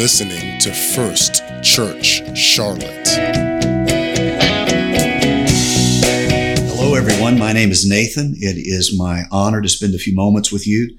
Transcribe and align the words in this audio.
listening 0.00 0.58
to 0.58 0.72
First 0.72 1.42
Church 1.62 2.22
Charlotte. 2.34 3.06
Hello, 6.70 6.94
everyone. 6.94 7.38
My 7.38 7.52
name 7.52 7.70
is 7.70 7.86
Nathan. 7.86 8.34
It 8.38 8.56
is 8.56 8.98
my 8.98 9.24
honor 9.30 9.60
to 9.60 9.68
spend 9.68 9.94
a 9.94 9.98
few 9.98 10.14
moments 10.14 10.50
with 10.50 10.66
you. 10.66 10.96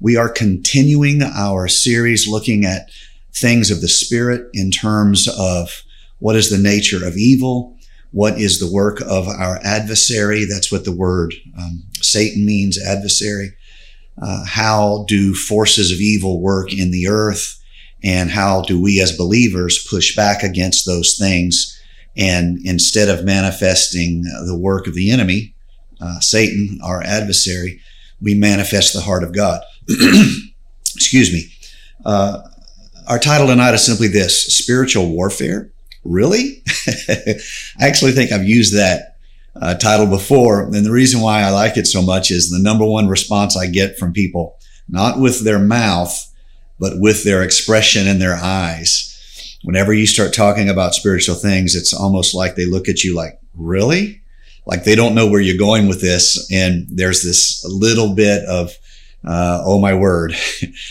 We 0.00 0.18
are 0.18 0.28
continuing 0.28 1.22
our 1.22 1.66
series 1.66 2.28
looking 2.28 2.66
at 2.66 2.90
things 3.32 3.70
of 3.70 3.80
the 3.80 3.88
Spirit 3.88 4.46
in 4.52 4.70
terms 4.70 5.30
of 5.38 5.82
what 6.18 6.36
is 6.36 6.50
the 6.50 6.58
nature 6.58 7.06
of 7.06 7.16
evil, 7.16 7.78
what 8.10 8.38
is 8.38 8.60
the 8.60 8.70
work 8.70 9.00
of 9.00 9.28
our 9.28 9.60
adversary. 9.64 10.44
That's 10.44 10.70
what 10.70 10.84
the 10.84 10.94
word 10.94 11.32
um, 11.58 11.84
Satan 12.02 12.44
means, 12.44 12.78
adversary. 12.78 13.56
Uh, 14.20 14.44
how 14.44 15.06
do 15.08 15.34
forces 15.34 15.90
of 15.90 16.00
evil 16.00 16.42
work 16.42 16.70
in 16.70 16.90
the 16.90 17.08
earth? 17.08 17.60
And 18.04 18.30
how 18.30 18.62
do 18.62 18.80
we 18.80 19.00
as 19.00 19.16
believers 19.16 19.86
push 19.88 20.16
back 20.16 20.42
against 20.42 20.86
those 20.86 21.16
things? 21.16 21.78
And 22.16 22.58
instead 22.64 23.08
of 23.08 23.24
manifesting 23.24 24.22
the 24.22 24.58
work 24.58 24.86
of 24.86 24.94
the 24.94 25.10
enemy, 25.10 25.54
uh, 26.00 26.20
Satan, 26.20 26.78
our 26.82 27.02
adversary, 27.02 27.80
we 28.20 28.34
manifest 28.34 28.92
the 28.92 29.00
heart 29.00 29.22
of 29.22 29.34
God. 29.34 29.60
Excuse 30.94 31.32
me. 31.32 31.46
Uh, 32.04 32.40
our 33.08 33.18
title 33.18 33.46
tonight 33.46 33.74
is 33.74 33.84
simply 33.84 34.08
this 34.08 34.46
spiritual 34.46 35.08
warfare. 35.08 35.72
Really? 36.04 36.62
I 36.88 37.36
actually 37.80 38.12
think 38.12 38.32
I've 38.32 38.46
used 38.46 38.74
that 38.74 39.16
uh, 39.60 39.74
title 39.74 40.06
before. 40.06 40.64
And 40.64 40.84
the 40.84 40.90
reason 40.90 41.20
why 41.20 41.42
I 41.42 41.50
like 41.50 41.76
it 41.76 41.86
so 41.86 42.02
much 42.02 42.30
is 42.30 42.50
the 42.50 42.58
number 42.58 42.84
one 42.84 43.08
response 43.08 43.56
I 43.56 43.66
get 43.66 43.98
from 43.98 44.12
people, 44.12 44.58
not 44.88 45.18
with 45.18 45.44
their 45.44 45.58
mouth, 45.58 46.31
but 46.82 46.94
with 46.98 47.22
their 47.22 47.44
expression 47.44 48.08
in 48.08 48.18
their 48.18 48.34
eyes. 48.34 49.08
Whenever 49.62 49.94
you 49.94 50.04
start 50.04 50.34
talking 50.34 50.68
about 50.68 50.96
spiritual 50.96 51.36
things, 51.36 51.76
it's 51.76 51.94
almost 51.94 52.34
like 52.34 52.56
they 52.56 52.66
look 52.66 52.88
at 52.88 53.04
you 53.04 53.14
like, 53.14 53.38
really? 53.56 54.20
Like 54.66 54.82
they 54.82 54.96
don't 54.96 55.14
know 55.14 55.30
where 55.30 55.40
you're 55.40 55.56
going 55.56 55.86
with 55.86 56.00
this. 56.00 56.50
And 56.50 56.88
there's 56.90 57.22
this 57.22 57.64
little 57.64 58.16
bit 58.16 58.44
of, 58.46 58.72
uh, 59.24 59.62
oh 59.64 59.80
my 59.80 59.94
word. 59.94 60.34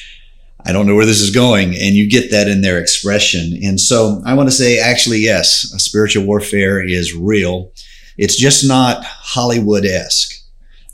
I 0.65 0.71
don't 0.71 0.87
know 0.87 0.95
where 0.95 1.05
this 1.05 1.19
is 1.19 1.35
going. 1.35 1.71
And 1.71 1.93
you 1.93 2.09
get 2.09 2.31
that 2.31 2.47
in 2.47 2.61
their 2.61 2.79
expression. 2.79 3.59
And 3.61 3.77
so 3.77 4.21
I 4.25 4.33
want 4.33 4.47
to 4.47 4.55
say, 4.55 4.79
actually, 4.79 5.19
yes, 5.19 5.73
spiritual 5.75 6.25
warfare 6.25 6.81
is 6.81 7.13
real. 7.13 7.73
It's 8.17 8.37
just 8.37 8.65
not 8.65 9.03
Hollywood 9.03 9.83
esque. 9.83 10.41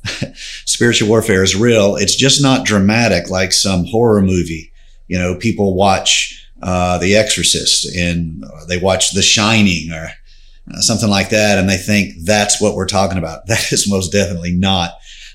spiritual 0.65 1.09
warfare 1.09 1.43
is 1.43 1.55
real. 1.55 1.97
It's 1.97 2.15
just 2.15 2.41
not 2.41 2.65
dramatic 2.65 3.29
like 3.29 3.53
some 3.53 3.85
horror 3.85 4.23
movie. 4.23 4.71
You 5.07 5.17
know, 5.17 5.35
people 5.35 5.75
watch 5.75 6.47
uh, 6.61 6.97
The 6.97 7.15
Exorcist 7.15 7.95
and 7.95 8.43
they 8.67 8.77
watch 8.77 9.11
The 9.11 9.21
Shining 9.21 9.91
or 9.91 10.09
uh, 10.73 10.81
something 10.81 11.09
like 11.09 11.29
that, 11.29 11.57
and 11.57 11.69
they 11.69 11.77
think 11.77 12.13
that's 12.25 12.61
what 12.61 12.75
we're 12.75 12.87
talking 12.87 13.17
about. 13.17 13.43
That 13.47 13.71
is 13.71 13.89
most 13.89 14.11
definitely 14.11 14.53
not 14.53 14.91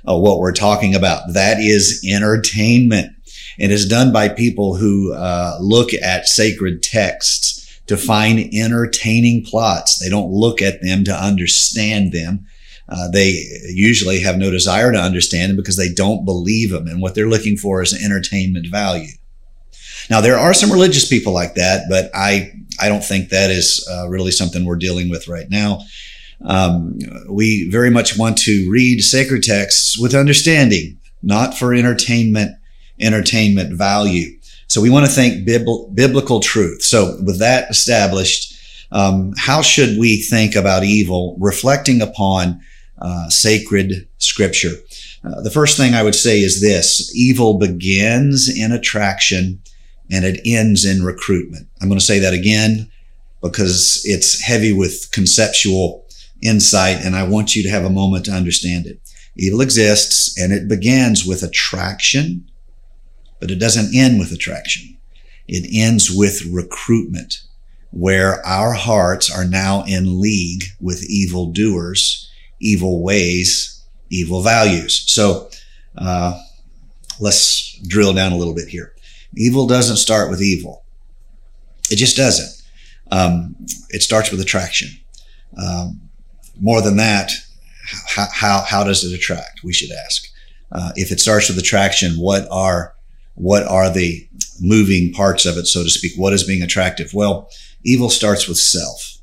uh, 0.08 0.16
what 0.16 0.38
we're 0.38 0.52
talking 0.52 0.94
about. 0.94 1.32
That 1.32 1.58
is 1.58 2.04
entertainment. 2.08 3.12
It 3.58 3.70
is 3.70 3.88
done 3.88 4.12
by 4.12 4.28
people 4.28 4.76
who 4.76 5.14
uh, 5.14 5.58
look 5.60 5.92
at 5.94 6.26
sacred 6.26 6.82
texts 6.82 7.80
to 7.86 7.96
find 7.96 8.52
entertaining 8.52 9.44
plots. 9.44 9.98
They 9.98 10.08
don't 10.08 10.30
look 10.30 10.62
at 10.62 10.82
them 10.82 11.04
to 11.04 11.14
understand 11.14 12.12
them. 12.12 12.46
Uh, 12.88 13.08
they 13.08 13.44
usually 13.68 14.20
have 14.20 14.36
no 14.36 14.50
desire 14.50 14.92
to 14.92 14.98
understand 14.98 15.50
them 15.50 15.56
because 15.56 15.76
they 15.76 15.92
don't 15.92 16.24
believe 16.24 16.70
them. 16.70 16.86
And 16.86 17.00
what 17.00 17.14
they're 17.14 17.28
looking 17.28 17.56
for 17.56 17.82
is 17.82 17.94
entertainment 17.94 18.66
value. 18.66 19.12
Now, 20.10 20.20
there 20.20 20.38
are 20.38 20.54
some 20.54 20.72
religious 20.72 21.08
people 21.08 21.32
like 21.32 21.54
that, 21.54 21.84
but 21.88 22.10
I, 22.14 22.52
I 22.80 22.88
don't 22.88 23.04
think 23.04 23.28
that 23.28 23.50
is 23.50 23.86
uh, 23.90 24.08
really 24.08 24.30
something 24.30 24.64
we're 24.64 24.76
dealing 24.76 25.10
with 25.10 25.28
right 25.28 25.48
now. 25.48 25.80
Um, 26.44 26.98
we 27.28 27.68
very 27.70 27.90
much 27.90 28.18
want 28.18 28.36
to 28.38 28.68
read 28.70 29.00
sacred 29.00 29.42
texts 29.42 29.98
with 29.98 30.14
understanding, 30.14 30.98
not 31.22 31.56
for 31.56 31.72
entertainment, 31.72 32.56
entertainment 33.00 33.74
value. 33.74 34.38
So 34.66 34.80
we 34.80 34.90
want 34.90 35.06
to 35.06 35.12
think 35.12 35.44
bib- 35.44 35.94
biblical 35.94 36.40
truth. 36.40 36.82
So 36.82 37.16
with 37.24 37.38
that 37.38 37.70
established, 37.70 38.54
um, 38.90 39.32
how 39.38 39.62
should 39.62 39.98
we 39.98 40.22
think 40.22 40.54
about 40.54 40.82
evil 40.82 41.36
reflecting 41.40 42.02
upon 42.02 42.60
uh, 42.98 43.28
sacred 43.28 44.08
scripture? 44.18 44.72
Uh, 45.24 45.40
the 45.42 45.50
first 45.50 45.76
thing 45.76 45.94
I 45.94 46.02
would 46.02 46.14
say 46.14 46.40
is 46.40 46.60
this 46.60 47.14
evil 47.14 47.58
begins 47.58 48.48
in 48.48 48.72
attraction 48.72 49.60
and 50.12 50.26
it 50.26 50.40
ends 50.44 50.84
in 50.84 51.02
recruitment. 51.02 51.66
I'm 51.80 51.88
going 51.88 51.98
to 51.98 52.04
say 52.04 52.18
that 52.18 52.34
again 52.34 52.90
because 53.40 54.02
it's 54.04 54.40
heavy 54.40 54.72
with 54.72 55.10
conceptual 55.10 56.06
insight 56.42 56.98
and 57.04 57.16
I 57.16 57.26
want 57.26 57.56
you 57.56 57.62
to 57.62 57.70
have 57.70 57.84
a 57.84 57.90
moment 57.90 58.26
to 58.26 58.32
understand 58.32 58.86
it. 58.86 59.00
Evil 59.36 59.62
exists 59.62 60.38
and 60.38 60.52
it 60.52 60.68
begins 60.68 61.24
with 61.24 61.42
attraction, 61.42 62.48
but 63.40 63.50
it 63.50 63.58
doesn't 63.58 63.96
end 63.96 64.18
with 64.18 64.30
attraction. 64.30 64.98
It 65.48 65.66
ends 65.74 66.10
with 66.14 66.44
recruitment 66.44 67.42
where 67.90 68.44
our 68.46 68.74
hearts 68.74 69.34
are 69.34 69.44
now 69.44 69.82
in 69.84 70.20
league 70.20 70.64
with 70.78 71.04
evil 71.08 71.52
doers, 71.52 72.30
evil 72.60 73.02
ways, 73.02 73.82
evil 74.10 74.42
values. 74.42 75.04
So, 75.10 75.50
uh, 75.96 76.38
let's 77.20 77.78
drill 77.86 78.12
down 78.12 78.32
a 78.32 78.36
little 78.36 78.54
bit 78.54 78.68
here. 78.68 78.94
Evil 79.34 79.66
doesn't 79.66 79.96
start 79.96 80.30
with 80.30 80.42
evil. 80.42 80.84
It 81.90 81.96
just 81.96 82.16
doesn't. 82.16 82.62
Um, 83.10 83.56
it 83.90 84.02
starts 84.02 84.30
with 84.30 84.40
attraction. 84.40 84.88
Um, 85.56 86.00
more 86.60 86.80
than 86.80 86.96
that, 86.96 87.32
how, 88.08 88.26
how, 88.32 88.64
how, 88.66 88.84
does 88.84 89.04
it 89.04 89.14
attract? 89.14 89.62
We 89.64 89.72
should 89.72 89.90
ask. 90.06 90.26
Uh, 90.70 90.92
if 90.96 91.12
it 91.12 91.20
starts 91.20 91.48
with 91.48 91.58
attraction, 91.58 92.12
what 92.12 92.46
are 92.50 92.94
what 93.34 93.66
are 93.66 93.90
the 93.90 94.26
moving 94.60 95.12
parts 95.12 95.46
of 95.46 95.56
it, 95.56 95.66
so 95.66 95.82
to 95.82 95.90
speak? 95.90 96.12
What 96.16 96.32
is 96.32 96.44
being 96.44 96.62
attractive? 96.62 97.12
Well, 97.14 97.50
evil 97.84 98.10
starts 98.10 98.46
with 98.46 98.58
self. 98.58 99.18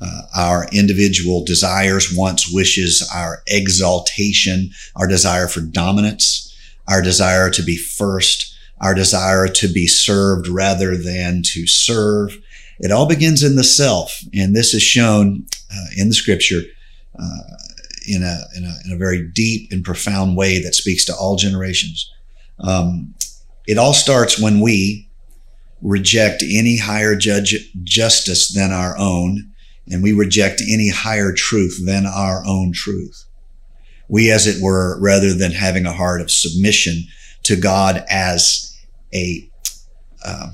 Uh, 0.00 0.22
our 0.36 0.68
individual 0.72 1.44
desires, 1.44 2.14
wants, 2.14 2.52
wishes, 2.52 3.08
our 3.12 3.42
exaltation, 3.48 4.70
our 4.94 5.08
desire 5.08 5.48
for 5.48 5.60
dominance, 5.60 6.54
our 6.86 7.02
desire 7.02 7.50
to 7.50 7.62
be 7.62 7.76
first, 7.76 8.54
our 8.80 8.94
desire 8.94 9.48
to 9.48 9.72
be 9.72 9.86
served 9.86 10.48
rather 10.48 10.96
than 10.96 11.42
to 11.44 11.66
serve. 11.66 12.38
It 12.78 12.92
all 12.92 13.08
begins 13.08 13.42
in 13.42 13.56
the 13.56 13.64
self, 13.64 14.20
and 14.32 14.54
this 14.54 14.72
is 14.74 14.82
shown 14.82 15.46
uh, 15.72 15.86
in 15.96 16.08
the 16.08 16.14
scripture 16.14 16.60
uh, 17.18 17.38
in, 18.06 18.22
a, 18.22 18.38
in, 18.56 18.64
a, 18.64 18.74
in 18.86 18.92
a 18.92 18.96
very 18.96 19.28
deep 19.28 19.72
and 19.72 19.84
profound 19.84 20.36
way 20.36 20.62
that 20.62 20.74
speaks 20.74 21.04
to 21.06 21.14
all 21.14 21.36
generations. 21.36 22.12
Um, 22.60 23.14
it 23.66 23.78
all 23.78 23.94
starts 23.94 24.40
when 24.40 24.60
we 24.60 25.08
reject 25.82 26.42
any 26.42 26.78
higher 26.78 27.14
judge 27.14 27.72
justice 27.82 28.52
than 28.52 28.72
our 28.72 28.96
own, 28.98 29.50
and 29.90 30.02
we 30.02 30.12
reject 30.12 30.60
any 30.60 30.88
higher 30.88 31.32
truth 31.32 31.80
than 31.84 32.06
our 32.06 32.44
own 32.46 32.72
truth. 32.72 33.24
We, 34.08 34.30
as 34.30 34.46
it 34.46 34.62
were, 34.62 34.98
rather 35.00 35.34
than 35.34 35.52
having 35.52 35.84
a 35.84 35.92
heart 35.92 36.20
of 36.20 36.30
submission 36.30 37.04
to 37.44 37.56
God 37.56 38.04
as 38.08 38.67
a 39.14 39.48
uh, 40.24 40.50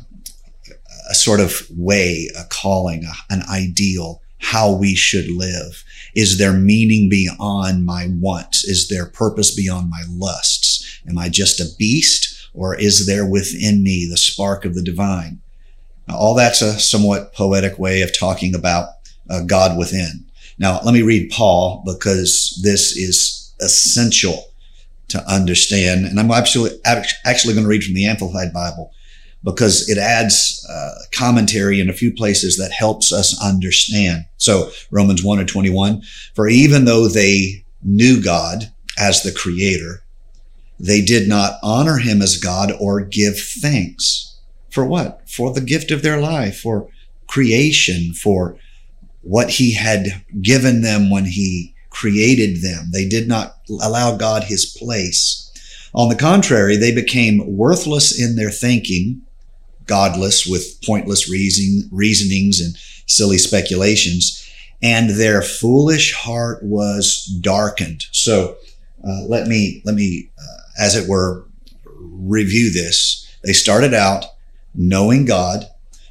a 1.09 1.15
sort 1.15 1.41
of 1.41 1.67
way, 1.77 2.31
a 2.37 2.45
calling, 2.45 3.05
an 3.31 3.43
ideal, 3.51 4.23
how 4.39 4.73
we 4.73 4.95
should 4.95 5.31
live. 5.31 5.85
Is 6.15 6.39
there 6.39 6.53
meaning 6.53 7.09
beyond 7.09 7.85
my 7.85 8.09
wants? 8.11 8.65
Is 8.65 8.89
there 8.89 9.07
purpose 9.07 9.55
beyond 9.55 9.91
my 9.91 10.03
lusts? 10.09 11.01
Am 11.09 11.19
I 11.19 11.29
just 11.29 11.61
a 11.61 11.75
beast 11.79 12.49
or 12.55 12.75
is 12.75 13.07
there 13.07 13.27
within 13.27 13.83
me 13.83 14.07
the 14.09 14.17
spark 14.17 14.65
of 14.65 14.75
the 14.75 14.83
divine? 14.83 15.41
Now, 16.07 16.17
all 16.17 16.35
that's 16.35 16.63
a 16.63 16.79
somewhat 16.79 17.35
poetic 17.35 17.79
way 17.79 18.03
of 18.03 18.17
talking 18.17 18.55
about 18.55 18.89
uh, 19.29 19.43
God 19.43 19.79
within. 19.79 20.27
Now, 20.59 20.81
let 20.85 20.95
me 20.95 21.03
read 21.03 21.31
Paul 21.31 21.83
because 21.85 22.61
this 22.63 22.97
is 22.97 23.55
essential 23.61 24.45
to 25.15 25.33
understand. 25.33 26.05
And 26.05 26.21
I'm 26.21 26.31
actually, 26.31 26.71
actually 26.85 27.55
going 27.55 27.65
to 27.65 27.71
read 27.71 27.85
from 27.85 27.95
the 27.95 28.07
Amplified 28.07 28.53
Bible 28.53 28.93
because 29.45 29.89
it 29.89 29.99
adds 29.99 30.67
uh, 30.69 30.95
commentary 31.13 31.81
in 31.81 31.89
a 31.89 31.95
few 31.95 32.13
places 32.13 32.57
that 32.57 32.73
helps 32.73 33.13
us 33.13 33.41
understand. 33.43 34.25
So 34.39 34.71
Romans 34.91 35.23
1 35.23 35.39
or 35.39 35.45
21, 35.45 36.03
for 36.35 36.49
even 36.49 36.85
though 36.85 37.09
they 37.09 37.65
knew 37.83 38.23
God 38.23 38.73
as 38.99 39.23
the 39.23 39.33
creator, 39.33 40.03
they 40.81 41.03
did 41.03 41.29
not 41.29 41.59
honor 41.63 41.99
him 41.99 42.21
as 42.23 42.37
God 42.37 42.73
or 42.81 43.01
give 43.01 43.39
thanks. 43.39 44.39
For 44.71 44.85
what? 44.85 45.29
For 45.29 45.53
the 45.53 45.61
gift 45.61 45.91
of 45.91 46.03
their 46.03 46.21
life, 46.21 46.59
for 46.59 46.89
creation, 47.29 48.13
for 48.15 48.57
what 49.21 49.51
he 49.51 49.75
had 49.75 50.25
given 50.43 50.83
them 50.83 51.11
when 51.11 51.27
he 51.27 51.74
created 51.95 52.61
them. 52.61 52.89
They 52.93 53.09
did 53.09 53.29
not 53.29 53.57
allow 53.81 54.17
God 54.17 54.43
his 54.43 54.67
place. 54.67 55.41
On 55.95 56.09
the 56.09 56.17
contrary, 56.17 56.77
they 56.77 56.93
became 56.93 57.57
worthless 57.57 58.21
in 58.21 58.35
their 58.35 58.51
thinking, 58.51 59.23
godless 59.87 60.45
with 60.45 60.83
pointless 60.85 61.31
reason, 61.31 61.89
reasonings 61.93 62.61
and 62.61 62.77
silly 63.07 63.39
speculations. 63.39 64.41
And 64.83 65.11
their 65.11 65.41
foolish 65.41 66.13
heart 66.13 66.65
was 66.65 67.25
darkened. 67.41 68.03
So 68.11 68.57
uh, 69.07 69.23
let 69.29 69.47
me, 69.47 69.81
let 69.85 69.95
me, 69.95 70.31
uh, 70.37 70.83
as 70.83 70.97
it 70.97 71.09
were, 71.09 71.47
review 71.85 72.73
this. 72.73 73.25
They 73.45 73.53
started 73.53 73.95
out 73.95 74.25
knowing 74.75 75.27
God, 75.27 75.67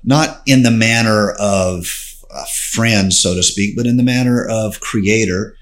not 0.06 0.42
in 0.46 0.64
the 0.64 0.72
manner 0.72 1.32
of 1.32 1.86
a 2.32 2.46
friend, 2.46 3.14
so 3.14 3.36
to 3.36 3.44
speak, 3.44 3.76
but 3.76 3.86
in 3.86 3.98
the 3.98 4.04
manner 4.04 4.46
of 4.46 4.80
creator. 4.80 5.58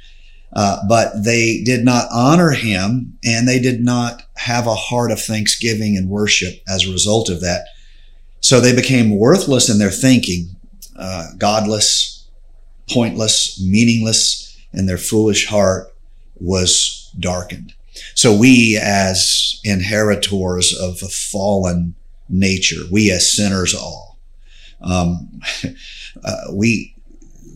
Uh, 0.53 0.79
but 0.87 1.23
they 1.23 1.61
did 1.63 1.85
not 1.85 2.07
honor 2.11 2.51
him 2.51 3.17
and 3.23 3.47
they 3.47 3.59
did 3.59 3.81
not 3.81 4.23
have 4.35 4.67
a 4.67 4.75
heart 4.75 5.11
of 5.11 5.21
thanksgiving 5.21 5.95
and 5.95 6.09
worship 6.09 6.61
as 6.67 6.85
a 6.85 6.91
result 6.91 7.29
of 7.29 7.41
that. 7.41 7.67
So 8.41 8.59
they 8.59 8.75
became 8.75 9.17
worthless 9.17 9.69
in 9.69 9.79
their 9.79 9.91
thinking, 9.91 10.55
uh, 10.97 11.27
godless, 11.37 12.27
pointless, 12.89 13.61
meaningless, 13.63 14.57
and 14.73 14.89
their 14.89 14.97
foolish 14.97 15.47
heart 15.47 15.93
was 16.39 17.13
darkened. 17.19 17.73
So 18.15 18.35
we 18.35 18.77
as 18.81 19.61
inheritors 19.63 20.77
of 20.77 21.01
a 21.01 21.07
fallen 21.07 21.95
nature, 22.27 22.81
we 22.91 23.11
as 23.11 23.31
sinners 23.31 23.73
all, 23.73 24.17
um, 24.81 25.41
uh, 26.23 26.35
we, 26.51 26.95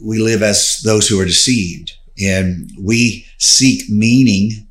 we 0.02 0.20
live 0.20 0.44
as 0.44 0.82
those 0.84 1.08
who 1.08 1.20
are 1.20 1.26
deceived 1.26 1.98
and 2.20 2.72
we 2.80 3.26
seek 3.38 3.90
meaning 3.90 4.68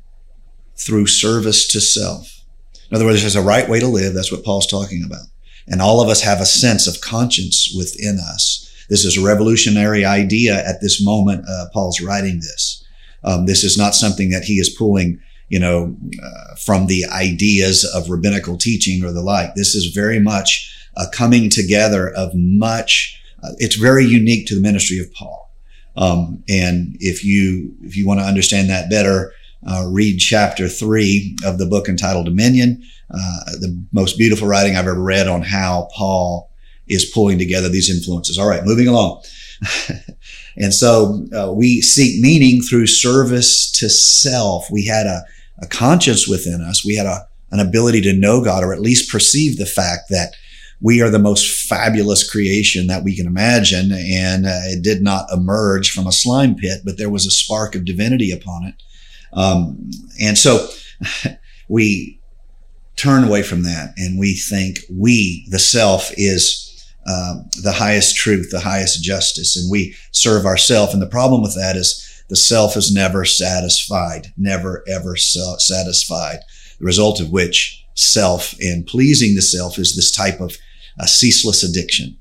through 0.77 1.07
service 1.07 1.67
to 1.69 1.81
self. 1.81 2.43
In 2.89 2.95
other 2.95 3.05
words, 3.05 3.21
there's 3.21 3.35
a 3.35 3.41
right 3.41 3.67
way 3.67 3.79
to 3.79 3.87
live. 3.87 4.13
That's 4.13 4.31
what 4.31 4.43
Paul's 4.43 4.67
talking 4.67 5.03
about. 5.05 5.25
And 5.67 5.81
all 5.81 6.01
of 6.01 6.09
us 6.09 6.21
have 6.21 6.41
a 6.41 6.45
sense 6.45 6.87
of 6.87 7.01
conscience 7.01 7.73
within 7.75 8.19
us. 8.19 8.61
This 8.89 9.03
is 9.03 9.17
a 9.17 9.25
revolutionary 9.25 10.05
idea 10.05 10.63
at 10.65 10.81
this 10.81 11.03
moment. 11.03 11.45
Uh, 11.49 11.65
Paul's 11.73 12.01
writing 12.01 12.35
this. 12.35 12.85
Um, 13.23 13.47
this 13.47 13.63
is 13.63 13.77
not 13.77 13.95
something 13.95 14.29
that 14.29 14.43
he 14.43 14.55
is 14.55 14.69
pulling, 14.69 15.19
you 15.49 15.59
know, 15.59 15.97
uh, 16.23 16.55
from 16.63 16.85
the 16.85 17.05
ideas 17.05 17.83
of 17.83 18.09
rabbinical 18.09 18.57
teaching 18.57 19.03
or 19.03 19.11
the 19.11 19.23
like. 19.23 19.55
This 19.55 19.73
is 19.73 19.87
very 19.87 20.19
much 20.19 20.71
a 20.95 21.07
coming 21.11 21.49
together 21.49 22.09
of 22.09 22.31
much. 22.35 23.19
Uh, 23.43 23.49
it's 23.57 23.75
very 23.75 24.05
unique 24.05 24.45
to 24.47 24.55
the 24.55 24.61
ministry 24.61 24.99
of 24.99 25.11
Paul. 25.13 25.44
Um, 25.97 26.43
and 26.49 26.97
if 26.99 27.23
you 27.23 27.73
if 27.81 27.95
you 27.95 28.05
want 28.05 28.19
to 28.19 28.25
understand 28.25 28.69
that 28.69 28.89
better, 28.89 29.33
uh, 29.67 29.87
read 29.89 30.17
chapter 30.17 30.67
three 30.67 31.35
of 31.45 31.57
the 31.57 31.65
book 31.65 31.87
entitled 31.87 32.25
Dominion, 32.25 32.83
uh, 33.09 33.45
the 33.59 33.81
most 33.91 34.17
beautiful 34.17 34.47
writing 34.47 34.75
I've 34.75 34.87
ever 34.87 35.01
read 35.01 35.27
on 35.27 35.41
how 35.41 35.89
Paul 35.95 36.51
is 36.87 37.05
pulling 37.05 37.39
together 37.39 37.69
these 37.69 37.89
influences. 37.89 38.37
All 38.37 38.47
right, 38.47 38.63
moving 38.63 38.87
along. 38.87 39.23
and 40.57 40.73
so 40.73 41.25
uh, 41.35 41.51
we 41.51 41.81
seek 41.81 42.21
meaning 42.21 42.61
through 42.61 42.87
service 42.87 43.71
to 43.71 43.89
self. 43.89 44.69
We 44.69 44.85
had 44.85 45.07
a, 45.07 45.23
a 45.61 45.67
conscience 45.67 46.27
within 46.27 46.61
us. 46.61 46.85
We 46.85 46.95
had 46.95 47.05
a, 47.05 47.27
an 47.51 47.59
ability 47.59 48.01
to 48.01 48.13
know 48.13 48.43
God 48.43 48.63
or 48.63 48.73
at 48.73 48.81
least 48.81 49.11
perceive 49.11 49.57
the 49.57 49.65
fact 49.65 50.09
that 50.09 50.35
we 50.81 51.01
are 51.01 51.09
the 51.09 51.19
most 51.19 51.67
fabulous 51.67 52.29
creation 52.29 52.87
that 52.87 53.03
we 53.03 53.15
can 53.15 53.27
imagine. 53.27 53.91
And 53.91 54.45
uh, 54.45 54.61
it 54.65 54.83
did 54.83 55.01
not 55.01 55.31
emerge 55.31 55.91
from 55.91 56.07
a 56.07 56.11
slime 56.11 56.55
pit, 56.55 56.81
but 56.83 56.97
there 56.97 57.09
was 57.09 57.25
a 57.25 57.31
spark 57.31 57.75
of 57.75 57.85
divinity 57.85 58.31
upon 58.31 58.65
it. 58.65 58.75
Um, 59.33 59.89
and 60.21 60.37
so 60.37 60.67
we 61.69 62.19
turn 62.95 63.23
away 63.23 63.43
from 63.43 63.63
that 63.63 63.93
and 63.97 64.19
we 64.19 64.33
think 64.33 64.79
we, 64.89 65.45
the 65.49 65.59
self, 65.59 66.11
is 66.17 66.65
um, 67.07 67.49
the 67.61 67.73
highest 67.73 68.15
truth, 68.15 68.49
the 68.51 68.59
highest 68.59 69.03
justice, 69.03 69.55
and 69.55 69.69
we 69.69 69.95
serve 70.11 70.45
ourself. 70.45 70.93
And 70.93 71.01
the 71.01 71.07
problem 71.07 71.41
with 71.41 71.55
that 71.55 71.75
is 71.75 72.23
the 72.29 72.35
self 72.35 72.75
is 72.75 72.93
never 72.93 73.25
satisfied, 73.25 74.33
never 74.37 74.83
ever 74.87 75.15
satisfied. 75.15 76.39
The 76.79 76.85
result 76.85 77.19
of 77.21 77.31
which 77.31 77.85
self 77.93 78.55
and 78.59 78.87
pleasing 78.87 79.35
the 79.35 79.41
self 79.41 79.77
is 79.77 79.95
this 79.95 80.11
type 80.11 80.39
of 80.39 80.57
a 80.99 81.07
ceaseless 81.07 81.63
addiction. 81.63 82.17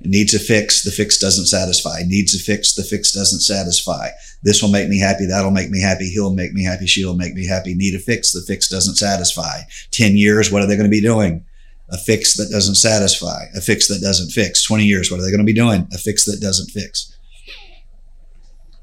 It 0.00 0.08
needs 0.08 0.34
a 0.34 0.40
fix. 0.40 0.82
The 0.82 0.90
fix 0.90 1.18
doesn't 1.18 1.46
satisfy. 1.46 2.00
It 2.00 2.08
needs 2.08 2.34
a 2.34 2.38
fix. 2.38 2.74
The 2.74 2.82
fix 2.82 3.12
doesn't 3.12 3.40
satisfy. 3.40 4.08
This 4.42 4.60
will 4.60 4.70
make 4.70 4.88
me 4.88 4.98
happy. 4.98 5.26
That'll 5.26 5.52
make 5.52 5.70
me 5.70 5.80
happy. 5.80 6.08
He'll 6.08 6.34
make 6.34 6.52
me 6.52 6.64
happy. 6.64 6.86
She'll 6.86 7.14
make 7.14 7.34
me 7.34 7.46
happy. 7.46 7.74
Need 7.74 7.94
a 7.94 8.00
fix. 8.00 8.32
The 8.32 8.42
fix 8.44 8.68
doesn't 8.68 8.96
satisfy. 8.96 9.60
10 9.92 10.16
years. 10.16 10.50
What 10.50 10.62
are 10.62 10.66
they 10.66 10.76
going 10.76 10.90
to 10.90 10.90
be 10.90 11.00
doing? 11.00 11.44
A 11.90 11.98
fix 11.98 12.34
that 12.34 12.50
doesn't 12.50 12.74
satisfy. 12.74 13.44
A 13.54 13.60
fix 13.60 13.86
that 13.88 14.00
doesn't 14.00 14.30
fix. 14.30 14.64
20 14.64 14.84
years. 14.84 15.10
What 15.10 15.20
are 15.20 15.22
they 15.22 15.30
going 15.30 15.38
to 15.38 15.44
be 15.44 15.52
doing? 15.52 15.86
A 15.92 15.98
fix 15.98 16.24
that 16.24 16.40
doesn't 16.40 16.70
fix. 16.70 17.16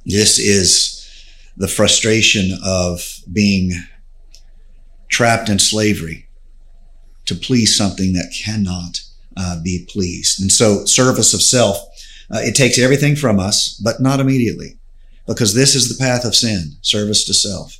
This 0.05 0.39
is 0.39 1.05
the 1.57 1.67
frustration 1.67 2.57
of 2.63 3.01
being 3.33 3.71
trapped 5.09 5.49
in 5.49 5.59
slavery 5.59 6.28
to 7.29 7.35
please 7.35 7.75
something 7.75 8.13
that 8.13 8.33
cannot 8.43 9.01
uh, 9.37 9.61
be 9.63 9.87
pleased. 9.89 10.41
And 10.41 10.51
so, 10.51 10.85
service 10.85 11.33
of 11.33 11.41
self, 11.41 11.77
uh, 12.31 12.39
it 12.41 12.55
takes 12.55 12.77
everything 12.77 13.15
from 13.15 13.39
us, 13.39 13.79
but 13.83 14.01
not 14.01 14.19
immediately, 14.19 14.77
because 15.25 15.53
this 15.53 15.75
is 15.75 15.87
the 15.87 16.03
path 16.03 16.25
of 16.25 16.35
sin 16.35 16.73
service 16.81 17.23
to 17.25 17.33
self. 17.33 17.79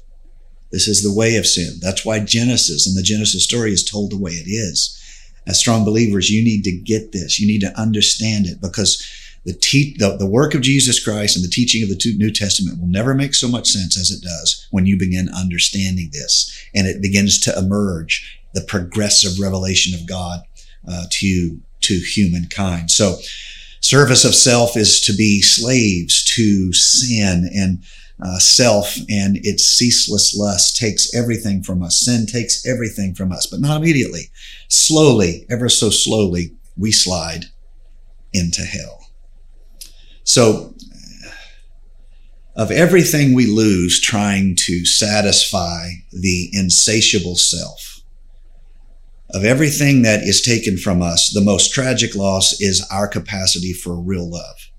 This 0.71 0.87
is 0.87 1.03
the 1.03 1.13
way 1.13 1.35
of 1.35 1.47
sin. 1.47 1.79
That's 1.81 2.05
why 2.05 2.19
Genesis 2.19 2.87
and 2.87 2.95
the 2.95 3.03
Genesis 3.03 3.43
story 3.43 3.71
is 3.71 3.83
told 3.83 4.11
the 4.11 4.17
way 4.17 4.31
it 4.31 4.47
is. 4.47 4.95
As 5.47 5.59
strong 5.59 5.83
believers, 5.83 6.29
you 6.29 6.43
need 6.43 6.63
to 6.65 6.71
get 6.71 7.11
this. 7.11 7.39
You 7.39 7.47
need 7.47 7.61
to 7.61 7.79
understand 7.79 8.45
it 8.45 8.61
because 8.61 9.03
the, 9.45 9.53
te- 9.53 9.95
the, 9.97 10.15
the 10.17 10.29
work 10.29 10.53
of 10.53 10.61
Jesus 10.61 11.03
Christ 11.03 11.35
and 11.35 11.43
the 11.43 11.49
teaching 11.49 11.81
of 11.81 11.89
the 11.89 12.15
New 12.17 12.31
Testament 12.31 12.79
will 12.79 12.87
never 12.87 13.15
make 13.15 13.33
so 13.33 13.47
much 13.47 13.67
sense 13.67 13.97
as 13.97 14.11
it 14.11 14.21
does 14.21 14.67
when 14.69 14.85
you 14.85 14.97
begin 14.97 15.29
understanding 15.29 16.09
this 16.11 16.67
and 16.75 16.85
it 16.85 17.01
begins 17.01 17.39
to 17.41 17.57
emerge 17.57 18.38
the 18.53 18.61
progressive 18.61 19.39
revelation 19.39 19.99
of 19.99 20.07
God 20.07 20.41
uh, 20.89 21.05
to 21.09 21.59
to 21.81 21.93
humankind. 21.93 22.91
So, 22.91 23.17
service 23.81 24.25
of 24.25 24.35
self 24.35 24.75
is 24.75 25.01
to 25.01 25.13
be 25.13 25.41
slaves 25.41 26.23
to 26.35 26.73
sin 26.73 27.49
and 27.55 27.83
uh, 28.21 28.37
self 28.37 28.97
and 29.09 29.37
its 29.43 29.63
ceaseless 29.63 30.35
lust 30.35 30.75
takes 30.75 31.13
everything 31.15 31.63
from 31.63 31.81
us. 31.81 31.99
Sin 31.99 32.25
takes 32.25 32.65
everything 32.65 33.15
from 33.15 33.31
us, 33.31 33.45
but 33.45 33.61
not 33.61 33.77
immediately. 33.77 34.29
Slowly, 34.67 35.45
ever 35.49 35.69
so 35.69 35.89
slowly, 35.89 36.55
we 36.75 36.91
slide 36.91 37.45
into 38.33 38.61
hell. 38.61 39.07
So, 40.23 40.75
of 42.55 42.71
everything 42.71 43.33
we 43.33 43.45
lose 43.45 44.01
trying 44.01 44.55
to 44.57 44.85
satisfy 44.85 45.91
the 46.11 46.49
insatiable 46.51 47.37
self, 47.37 47.98
of 49.31 49.45
everything 49.45 50.01
that 50.01 50.23
is 50.23 50.41
taken 50.41 50.77
from 50.77 51.01
us, 51.01 51.31
the 51.31 51.41
most 51.41 51.73
tragic 51.73 52.15
loss 52.15 52.59
is 52.59 52.85
our 52.91 53.07
capacity 53.07 53.73
for 53.73 53.95
real 53.95 54.29
love 54.29 54.69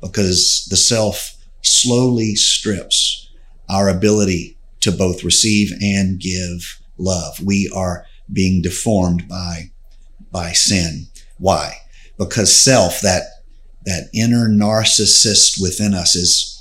because 0.00 0.66
the 0.70 0.76
self 0.76 1.34
slowly 1.62 2.34
strips 2.34 3.30
our 3.68 3.88
ability 3.88 4.56
to 4.80 4.92
both 4.92 5.24
receive 5.24 5.72
and 5.82 6.20
give 6.20 6.80
love. 6.98 7.40
We 7.40 7.70
are 7.74 8.06
being 8.32 8.62
deformed 8.62 9.28
by, 9.28 9.70
by 10.30 10.52
sin. 10.52 11.06
Why? 11.38 11.76
Because 12.18 12.54
self, 12.54 13.00
that, 13.00 13.22
that 13.84 14.08
inner 14.14 14.48
narcissist 14.48 15.60
within 15.60 15.94
us 15.94 16.14
is 16.14 16.52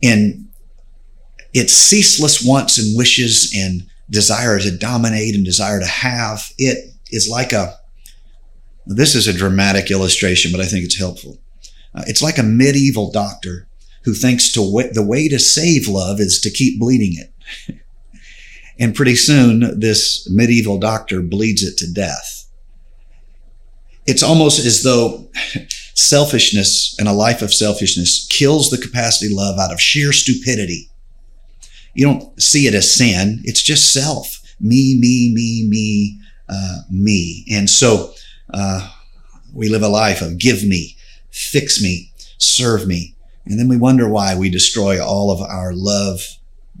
in 0.00 0.48
its 1.54 1.72
ceaseless 1.72 2.44
wants 2.44 2.78
and 2.78 2.96
wishes 2.96 3.52
and 3.56 3.87
desire 4.10 4.58
to 4.58 4.76
dominate 4.76 5.34
and 5.34 5.44
desire 5.44 5.80
to 5.80 5.86
have. 5.86 6.50
It 6.58 6.94
is 7.10 7.28
like 7.28 7.52
a, 7.52 7.76
this 8.86 9.14
is 9.14 9.26
a 9.26 9.32
dramatic 9.32 9.90
illustration, 9.90 10.50
but 10.52 10.60
I 10.60 10.66
think 10.66 10.84
it's 10.84 10.98
helpful. 10.98 11.38
Uh, 11.94 12.04
it's 12.06 12.22
like 12.22 12.38
a 12.38 12.42
medieval 12.42 13.10
doctor 13.10 13.66
who 14.04 14.14
thinks 14.14 14.50
to 14.52 14.60
w- 14.60 14.92
the 14.92 15.04
way 15.04 15.28
to 15.28 15.38
save 15.38 15.88
love 15.88 16.20
is 16.20 16.40
to 16.40 16.50
keep 16.50 16.78
bleeding 16.78 17.14
it. 17.16 17.80
and 18.78 18.94
pretty 18.94 19.16
soon, 19.16 19.78
this 19.78 20.28
medieval 20.30 20.78
doctor 20.78 21.20
bleeds 21.20 21.62
it 21.62 21.76
to 21.78 21.92
death. 21.92 22.46
It's 24.06 24.22
almost 24.22 24.64
as 24.64 24.82
though 24.82 25.28
selfishness 25.94 26.96
and 26.98 27.08
a 27.08 27.12
life 27.12 27.42
of 27.42 27.52
selfishness 27.52 28.26
kills 28.30 28.70
the 28.70 28.78
capacity 28.78 29.34
love 29.34 29.58
out 29.58 29.72
of 29.72 29.80
sheer 29.80 30.12
stupidity 30.12 30.90
you 31.94 32.06
don't 32.06 32.40
see 32.40 32.66
it 32.66 32.74
as 32.74 32.92
sin. 32.92 33.40
It's 33.44 33.62
just 33.62 33.92
self. 33.92 34.40
Me, 34.60 34.96
me, 35.00 35.32
me, 35.34 35.66
me, 35.68 36.20
uh, 36.48 36.82
me. 36.90 37.44
And 37.50 37.68
so 37.68 38.12
uh, 38.52 38.90
we 39.52 39.68
live 39.68 39.82
a 39.82 39.88
life 39.88 40.22
of 40.22 40.38
give 40.38 40.64
me, 40.64 40.96
fix 41.30 41.82
me, 41.82 42.12
serve 42.38 42.86
me. 42.86 43.14
And 43.46 43.58
then 43.58 43.68
we 43.68 43.76
wonder 43.76 44.08
why 44.08 44.36
we 44.36 44.50
destroy 44.50 45.02
all 45.02 45.30
of 45.30 45.40
our 45.40 45.72
love 45.72 46.20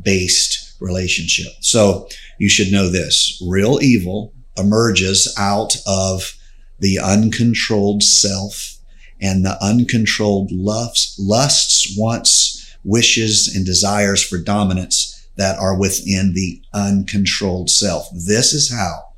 based 0.02 0.74
relationship. 0.80 1.52
So 1.60 2.08
you 2.38 2.48
should 2.48 2.70
know 2.70 2.88
this 2.88 3.42
real 3.46 3.80
evil 3.82 4.32
emerges 4.56 5.32
out 5.38 5.76
of 5.86 6.36
the 6.78 6.98
uncontrolled 6.98 8.02
self 8.02 8.76
and 9.20 9.44
the 9.44 9.62
uncontrolled 9.62 10.52
lusts, 10.52 11.18
lusts, 11.18 11.96
wants, 11.98 12.57
wishes, 12.88 13.54
and 13.54 13.66
desires 13.66 14.24
for 14.24 14.38
dominance 14.38 15.28
that 15.36 15.58
are 15.58 15.78
within 15.78 16.32
the 16.34 16.62
uncontrolled 16.72 17.70
self. 17.70 18.08
This 18.12 18.52
is 18.52 18.72
how, 18.72 19.12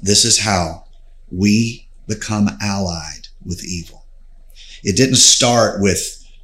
this 0.00 0.24
is 0.24 0.40
how 0.40 0.84
we 1.32 1.88
become 2.06 2.48
allied 2.60 3.28
with 3.44 3.64
evil. 3.64 4.06
It 4.84 4.96
didn't 4.96 5.16
start 5.16 5.80
with, 5.80 6.00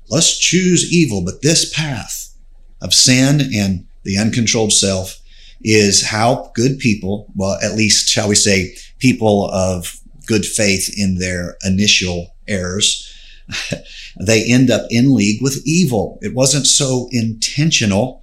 let's 0.09 0.39
choose 0.39 0.93
evil, 0.93 1.25
but 1.25 1.43
this 1.43 1.73
path 1.73 2.35
of 2.81 2.93
sin 2.93 3.41
and 3.55 3.87
the 4.03 4.19
uncontrolled 4.19 4.73
self 4.73 5.21
is 5.63 6.07
how 6.07 6.51
good 6.55 6.79
people, 6.79 7.31
well, 7.37 7.59
at 7.63 7.75
least 7.75 8.09
shall 8.09 8.29
we 8.29 8.35
say, 8.35 8.75
people 8.99 9.51
of 9.51 10.01
good 10.27 10.45
faith 10.45 10.93
in 10.97 11.19
their 11.19 11.57
initial 11.65 12.35
errors, 12.49 13.11
they 14.19 14.45
end 14.45 14.71
up 14.71 14.87
in 14.91 15.15
league 15.15 15.43
with 15.43 15.63
evil. 15.65 16.19
It 16.23 16.35
wasn't 16.35 16.67
so 16.67 17.09
intentional. 17.11 18.23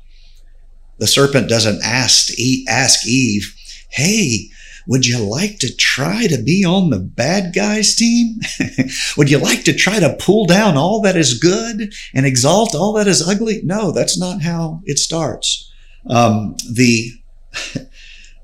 The 1.00 1.08
serpent 1.08 1.50
doesn't 1.50 1.82
ask, 1.84 2.32
ask 2.68 3.08
Eve, 3.08 3.56
hey, 3.90 4.50
would 4.88 5.06
you 5.06 5.20
like 5.20 5.60
to 5.60 5.76
try 5.76 6.28
to 6.28 6.42
be 6.42 6.66
on 6.66 6.90
the 6.90 7.00
bad 7.00 7.54
guys 7.54 7.96
team? 7.96 8.40
Would 9.18 9.30
you 9.30 9.38
like 9.38 9.64
to 9.66 9.74
try 9.74 10.00
to 10.00 10.18
pull 10.20 10.46
down 10.46 10.76
all 10.76 11.02
that 11.02 11.16
is 11.16 11.38
good 11.38 11.94
and 12.14 12.26
exalt 12.26 12.74
all 12.74 12.94
that 12.94 13.08
is 13.08 13.28
ugly? 13.28 13.62
No, 13.64 13.92
that's 13.92 14.18
not 14.18 14.42
how 14.42 14.82
it 14.86 14.98
starts. 14.98 15.72
Um, 16.08 16.56
the, 16.70 17.12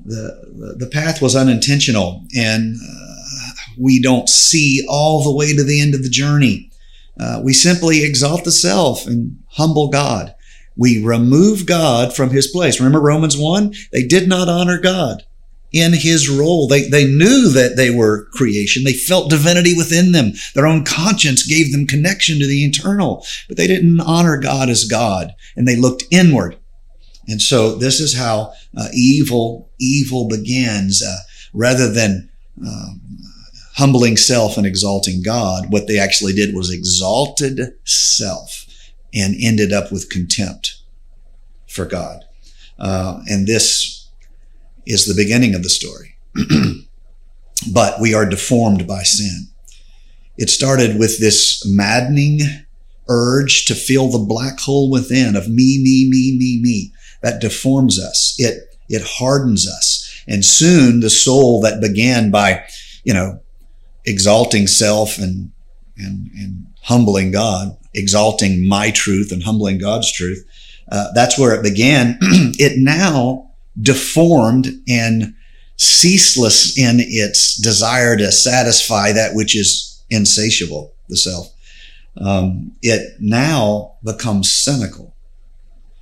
the, 0.05 0.75
the 0.77 0.89
path 0.91 1.21
was 1.21 1.35
unintentional 1.35 2.23
and 2.35 2.75
uh, 2.75 3.51
we 3.79 4.01
don't 4.01 4.29
see 4.29 4.85
all 4.87 5.23
the 5.23 5.35
way 5.35 5.55
to 5.55 5.63
the 5.63 5.81
end 5.81 5.95
of 5.95 6.03
the 6.03 6.09
journey. 6.09 6.71
Uh, 7.19 7.41
we 7.43 7.53
simply 7.53 8.03
exalt 8.03 8.43
the 8.43 8.51
self 8.51 9.07
and 9.07 9.37
humble 9.49 9.89
God. 9.89 10.35
We 10.75 11.03
remove 11.03 11.65
God 11.65 12.15
from 12.15 12.29
his 12.29 12.47
place. 12.47 12.79
Remember 12.79 13.01
Romans 13.01 13.37
1? 13.37 13.73
They 13.91 14.03
did 14.03 14.27
not 14.27 14.47
honor 14.47 14.79
God 14.79 15.23
in 15.73 15.93
his 15.93 16.29
role. 16.29 16.67
They, 16.67 16.87
they 16.87 17.05
knew 17.05 17.49
that 17.49 17.75
they 17.75 17.89
were 17.89 18.27
creation. 18.33 18.83
They 18.83 18.93
felt 18.93 19.29
divinity 19.29 19.75
within 19.75 20.11
them. 20.11 20.33
Their 20.53 20.67
own 20.67 20.85
conscience 20.85 21.45
gave 21.45 21.71
them 21.71 21.87
connection 21.87 22.39
to 22.39 22.47
the 22.47 22.63
eternal, 22.63 23.25
but 23.47 23.57
they 23.57 23.67
didn't 23.67 23.99
honor 23.99 24.37
God 24.37 24.69
as 24.69 24.85
God 24.85 25.33
and 25.55 25.67
they 25.67 25.75
looked 25.75 26.05
inward. 26.11 26.57
And 27.27 27.41
so 27.41 27.75
this 27.75 27.99
is 27.99 28.15
how 28.15 28.53
uh, 28.77 28.87
evil, 28.93 29.69
evil 29.79 30.27
begins, 30.27 31.03
uh, 31.03 31.17
rather 31.53 31.91
than 31.91 32.29
um, 32.65 33.01
humbling 33.77 34.17
self 34.17 34.57
and 34.57 34.65
exalting 34.65 35.21
God. 35.21 35.71
What 35.71 35.87
they 35.87 35.99
actually 35.99 36.33
did 36.33 36.55
was 36.55 36.71
exalted 36.71 37.59
self 37.83 38.65
and 39.13 39.35
ended 39.39 39.71
up 39.71 39.91
with 39.91 40.09
contempt 40.09 40.81
for 41.67 41.85
God. 41.85 42.25
Uh, 42.79 43.21
and 43.27 43.47
this 43.47 44.09
is 44.85 45.05
the 45.05 45.21
beginning 45.21 45.53
of 45.53 45.63
the 45.63 45.69
story. 45.69 46.17
but 47.71 48.01
we 48.01 48.13
are 48.13 48.25
deformed 48.25 48.87
by 48.87 49.03
sin. 49.03 49.47
It 50.37 50.49
started 50.49 50.99
with 50.99 51.19
this 51.19 51.63
maddening 51.65 52.41
urge 53.07 53.65
to 53.65 53.75
fill 53.75 54.09
the 54.09 54.19
black 54.19 54.59
hole 54.59 54.89
within 54.89 55.35
of 55.35 55.47
me, 55.47 55.79
me, 55.81 56.07
me, 56.09 56.35
me, 56.37 56.59
me. 56.61 56.93
That 57.21 57.41
deforms 57.41 57.99
us. 57.99 58.35
It, 58.37 58.75
it 58.89 59.03
hardens 59.03 59.67
us. 59.67 60.23
And 60.27 60.43
soon 60.43 60.99
the 60.99 61.09
soul 61.09 61.61
that 61.61 61.81
began 61.81 62.31
by, 62.31 62.63
you 63.03 63.13
know, 63.13 63.39
exalting 64.07 64.65
self 64.65 65.17
and, 65.19 65.51
and, 65.97 66.31
and 66.33 66.67
humbling 66.81 67.31
God, 67.31 67.77
exalting 67.93 68.67
my 68.67 68.89
truth 68.91 69.31
and 69.31 69.43
humbling 69.43 69.77
God's 69.77 70.11
truth, 70.11 70.43
uh, 70.91 71.11
that's 71.13 71.37
where 71.37 71.53
it 71.53 71.61
began. 71.61 72.17
it 72.21 72.73
now 72.77 73.51
deformed 73.79 74.67
and 74.87 75.35
ceaseless 75.75 76.77
in 76.77 76.97
its 76.99 77.57
desire 77.57 78.17
to 78.17 78.31
satisfy 78.31 79.11
that 79.11 79.35
which 79.35 79.55
is 79.55 80.03
insatiable, 80.09 80.93
the 81.09 81.17
self. 81.17 81.53
Um, 82.19 82.71
it 82.81 83.17
now 83.19 83.97
becomes 84.03 84.51
cynical. 84.51 85.13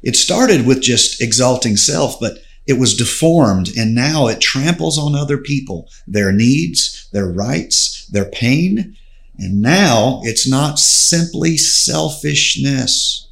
It 0.01 0.15
started 0.15 0.65
with 0.65 0.81
just 0.81 1.21
exalting 1.21 1.75
self, 1.75 2.19
but 2.19 2.37
it 2.67 2.79
was 2.79 2.95
deformed 2.95 3.69
and 3.77 3.93
now 3.93 4.27
it 4.27 4.39
tramples 4.39 4.97
on 4.97 5.15
other 5.15 5.37
people, 5.37 5.89
their 6.07 6.31
needs, 6.31 6.94
their 7.15 7.31
rights, 7.31 8.05
their 8.07 8.29
pain. 8.29 8.97
And 9.39 9.61
now 9.61 10.19
it's 10.23 10.47
not 10.47 10.79
simply 10.79 11.57
selfishness. 11.57 13.29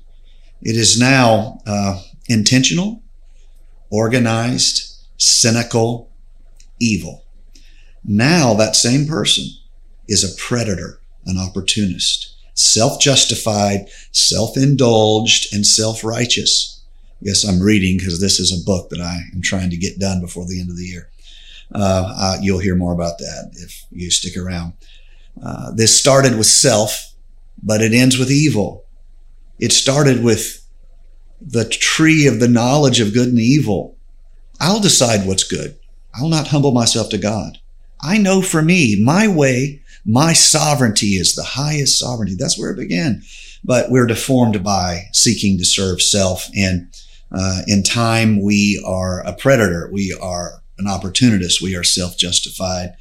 It 0.62 0.78
is 0.78 0.98
now 0.98 1.60
uh, 1.68 2.02
intentional 2.30 3.04
organized, 3.92 5.06
cynical, 5.18 6.10
evil. 6.80 7.26
Now 8.04 8.54
that 8.56 8.76
same 8.76 9.06
person 9.06 9.46
is 10.08 10.24
a 10.24 10.36
predator, 10.42 11.00
an 11.26 11.38
opportunist, 11.38 12.36
self-justified, 12.54 13.88
self-indulged, 14.12 15.54
and 15.54 15.66
self-righteous. 15.66 16.84
Yes, 17.22 17.46
I'm 17.48 17.62
reading 17.62 17.98
because 17.98 18.20
this 18.20 18.40
is 18.40 18.52
a 18.52 18.66
book 18.66 18.90
that 18.90 19.00
I 19.02 19.20
am 19.34 19.42
trying 19.42 19.70
to 19.70 19.78
get 19.78 20.00
done 20.00 20.22
before 20.22 20.46
the 20.46 20.60
end 20.60 20.70
of 20.70 20.78
the 20.78 20.86
year. 20.86 21.10
Uh, 21.74 22.38
you'll 22.42 22.60
hear 22.60 22.76
more 22.76 22.94
about 22.94 23.18
that 23.18 23.52
if 23.54 23.86
you 23.92 24.12
stick 24.12 24.38
around. 24.38 24.74
Uh, 25.44 25.72
this 25.72 25.98
started 25.98 26.38
with 26.38 26.46
self, 26.46 27.14
but 27.62 27.82
it 27.82 27.94
ends 27.94 28.18
with 28.18 28.32
evil. 28.32 28.86
It 29.60 29.72
started 29.72 30.24
with 30.24 30.68
the 31.42 31.66
tree 31.66 32.28
of 32.28 32.40
the 32.40 32.48
knowledge 32.48 33.00
of 33.00 33.14
good 33.14 33.30
and 33.30 33.40
evil. 33.40 33.98
I'll 34.60 34.80
decide 34.80 35.28
what's 35.28 35.44
good. 35.44 35.78
I'll 36.16 36.30
not 36.30 36.48
humble 36.48 36.72
myself 36.72 37.10
to 37.10 37.18
God. 37.18 37.58
I 38.02 38.18
know 38.18 38.42
for 38.42 38.62
me, 38.62 39.02
my 39.02 39.28
way, 39.28 39.82
my 40.06 40.34
sovereignty 40.34 41.16
is 41.16 41.36
the 41.36 41.44
highest 41.44 41.98
sovereignty. 41.98 42.36
That's 42.36 42.60
where 42.60 42.72
it 42.72 42.78
began. 42.78 43.24
But 43.64 43.90
we're 43.90 44.06
deformed 44.06 44.64
by 44.64 45.06
seeking 45.14 45.58
to 45.58 45.66
serve 45.66 46.02
self. 46.02 46.50
And 46.56 46.94
uh, 47.32 47.62
in 47.66 47.82
time, 47.82 48.44
we 48.44 48.84
are 48.86 49.22
a 49.22 49.34
predator. 49.34 49.90
We 49.92 50.16
are 50.22 50.63
an 50.84 50.92
opportunist. 50.92 51.62
We 51.62 51.76
are 51.76 51.84
self 51.84 52.18
justified, 52.18 52.96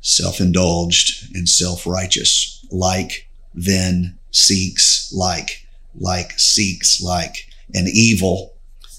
self 0.00 0.40
indulged, 0.40 1.34
and 1.34 1.48
self 1.48 1.86
righteous. 1.86 2.64
Like 2.70 3.28
then 3.54 4.18
seeks 4.30 5.12
like, 5.12 5.66
like 5.94 6.38
seeks 6.38 7.00
like 7.00 7.48
and 7.74 7.88
evil, 7.88 8.54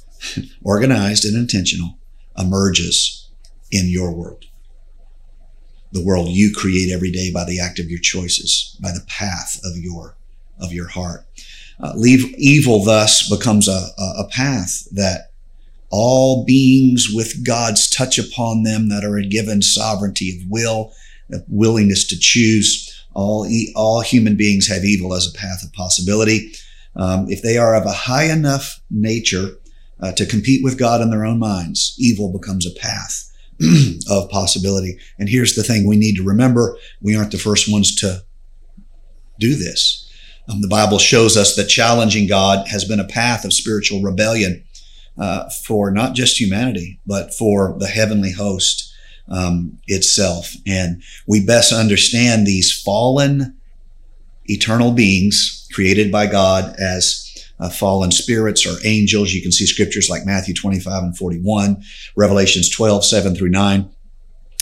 organized 0.63 1.25
and 1.25 1.35
intentional, 1.35 1.97
emerges 2.37 3.29
in 3.71 3.87
your 3.89 4.13
world. 4.13 4.45
The 5.91 6.03
world 6.03 6.29
you 6.29 6.53
create 6.53 6.91
every 6.91 7.11
day 7.11 7.31
by 7.31 7.45
the 7.45 7.59
act 7.59 7.79
of 7.79 7.89
your 7.89 7.99
choices, 7.99 8.77
by 8.81 8.91
the 8.91 9.05
path 9.07 9.59
of 9.63 9.77
your, 9.77 10.17
of 10.59 10.73
your 10.73 10.87
heart. 10.87 11.25
Uh, 11.79 11.93
leave 11.95 12.33
evil 12.37 12.83
thus 12.83 13.29
becomes 13.29 13.67
a, 13.67 13.87
a 13.97 14.27
path 14.31 14.87
that 14.91 15.26
all 15.89 16.45
beings 16.45 17.07
with 17.13 17.45
God's 17.45 17.89
touch 17.89 18.17
upon 18.17 18.63
them 18.63 18.89
that 18.89 19.03
are 19.03 19.17
a 19.17 19.25
given 19.25 19.61
sovereignty 19.61 20.37
of 20.37 20.49
will, 20.49 20.93
willingness 21.47 22.05
to 22.07 22.19
choose. 22.19 22.93
All, 23.13 23.49
all 23.75 24.01
human 24.01 24.35
beings 24.35 24.67
have 24.67 24.83
evil 24.83 25.13
as 25.13 25.27
a 25.27 25.37
path 25.37 25.63
of 25.63 25.73
possibility. 25.73 26.51
Um, 26.95 27.27
if 27.29 27.41
they 27.41 27.57
are 27.57 27.75
of 27.75 27.85
a 27.85 27.91
high 27.91 28.25
enough 28.25 28.81
nature 28.89 29.57
uh, 29.99 30.11
to 30.13 30.25
compete 30.25 30.63
with 30.63 30.77
God 30.77 31.01
in 31.01 31.09
their 31.09 31.25
own 31.25 31.39
minds, 31.39 31.95
evil 31.97 32.31
becomes 32.31 32.65
a 32.65 32.79
path 32.79 33.31
of 34.09 34.29
possibility. 34.29 34.99
And 35.17 35.29
here's 35.29 35.55
the 35.55 35.63
thing 35.63 35.87
we 35.87 35.97
need 35.97 36.15
to 36.15 36.23
remember 36.23 36.77
we 37.01 37.15
aren't 37.15 37.31
the 37.31 37.37
first 37.37 37.71
ones 37.71 37.95
to 37.97 38.23
do 39.39 39.55
this. 39.55 40.03
Um, 40.49 40.61
the 40.61 40.67
Bible 40.67 40.97
shows 40.97 41.35
us 41.35 41.55
that 41.55 41.65
challenging 41.65 42.27
God 42.27 42.67
has 42.67 42.85
been 42.85 42.99
a 42.99 43.07
path 43.07 43.43
of 43.45 43.53
spiritual 43.53 44.01
rebellion 44.01 44.63
uh, 45.17 45.49
for 45.49 45.91
not 45.91 46.13
just 46.13 46.39
humanity, 46.39 46.99
but 47.05 47.33
for 47.33 47.75
the 47.79 47.87
heavenly 47.87 48.31
host 48.31 48.93
um, 49.29 49.77
itself. 49.87 50.53
And 50.65 51.01
we 51.27 51.45
best 51.45 51.73
understand 51.73 52.45
these 52.45 52.71
fallen 52.71 53.57
eternal 54.45 54.91
beings 54.91 55.67
created 55.73 56.11
by 56.11 56.27
God 56.27 56.75
as 56.79 57.23
uh, 57.59 57.69
fallen 57.69 58.11
spirits 58.11 58.65
or 58.65 58.75
angels. 58.85 59.33
You 59.33 59.41
can 59.41 59.51
see 59.51 59.65
scriptures 59.65 60.09
like 60.09 60.25
Matthew 60.25 60.53
25 60.53 61.03
and 61.03 61.17
41, 61.17 61.83
Revelations 62.15 62.69
12, 62.69 63.03
7 63.03 63.35
through 63.35 63.49
9. 63.49 63.89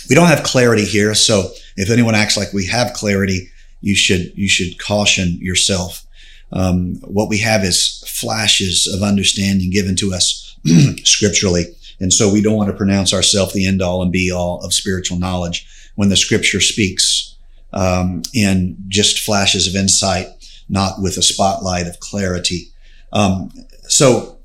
We 0.09 0.15
don't 0.15 0.27
have 0.27 0.43
clarity 0.43 0.85
here. 0.85 1.13
So 1.13 1.51
if 1.75 1.89
anyone 1.89 2.15
acts 2.15 2.37
like 2.37 2.53
we 2.53 2.65
have 2.67 2.93
clarity, 2.93 3.49
you 3.81 3.95
should, 3.95 4.31
you 4.35 4.47
should 4.47 4.79
caution 4.79 5.37
yourself. 5.41 6.05
Um, 6.51 6.95
what 7.01 7.27
we 7.27 7.39
have 7.39 7.63
is 7.63 8.03
flashes 8.07 8.87
of 8.87 9.01
understanding 9.01 9.71
given 9.71 9.95
to 9.97 10.13
us 10.13 10.44
scripturally. 11.03 11.65
And 11.99 12.11
so 12.11 12.31
we 12.31 12.41
don't 12.41 12.57
want 12.57 12.69
to 12.69 12.75
pronounce 12.75 13.13
ourselves 13.13 13.53
the 13.53 13.65
end 13.65 13.81
all 13.81 14.01
and 14.01 14.11
be 14.11 14.31
all 14.31 14.59
of 14.63 14.73
spiritual 14.73 15.17
knowledge 15.17 15.67
when 15.95 16.09
the 16.09 16.17
scripture 16.17 16.59
speaks 16.59 17.37
um, 17.73 18.23
in 18.33 18.77
just 18.87 19.19
flashes 19.19 19.67
of 19.67 19.75
insight, 19.75 20.27
not 20.69 21.01
with 21.01 21.17
a 21.17 21.21
spotlight 21.21 21.87
of 21.87 21.99
clarity. 21.99 22.67
Um, 23.13 23.51
so, 23.83 24.39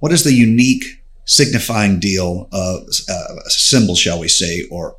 what 0.00 0.12
is 0.12 0.24
the 0.24 0.32
unique 0.32 0.84
signifying 1.24 2.00
deal, 2.00 2.48
uh, 2.52 2.78
uh, 3.08 3.40
symbol, 3.46 3.94
shall 3.94 4.18
we 4.18 4.28
say, 4.28 4.64
or 4.70 4.96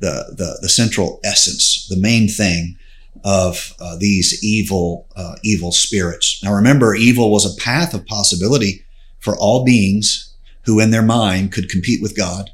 the, 0.00 0.34
the, 0.36 0.58
the 0.62 0.68
central 0.68 1.20
essence, 1.24 1.86
the 1.88 1.96
main 1.96 2.28
thing 2.28 2.76
of 3.24 3.74
uh, 3.80 3.96
these 3.98 4.42
evil 4.44 5.06
uh, 5.16 5.36
evil 5.42 5.72
spirits. 5.72 6.42
Now 6.42 6.52
remember, 6.52 6.94
evil 6.94 7.30
was 7.30 7.46
a 7.46 7.60
path 7.60 7.94
of 7.94 8.06
possibility 8.06 8.84
for 9.22 9.36
all 9.36 9.64
beings 9.64 10.34
who, 10.64 10.80
in 10.80 10.90
their 10.90 11.02
mind, 11.02 11.52
could 11.52 11.70
compete 11.70 12.02
with 12.02 12.16
God. 12.16 12.50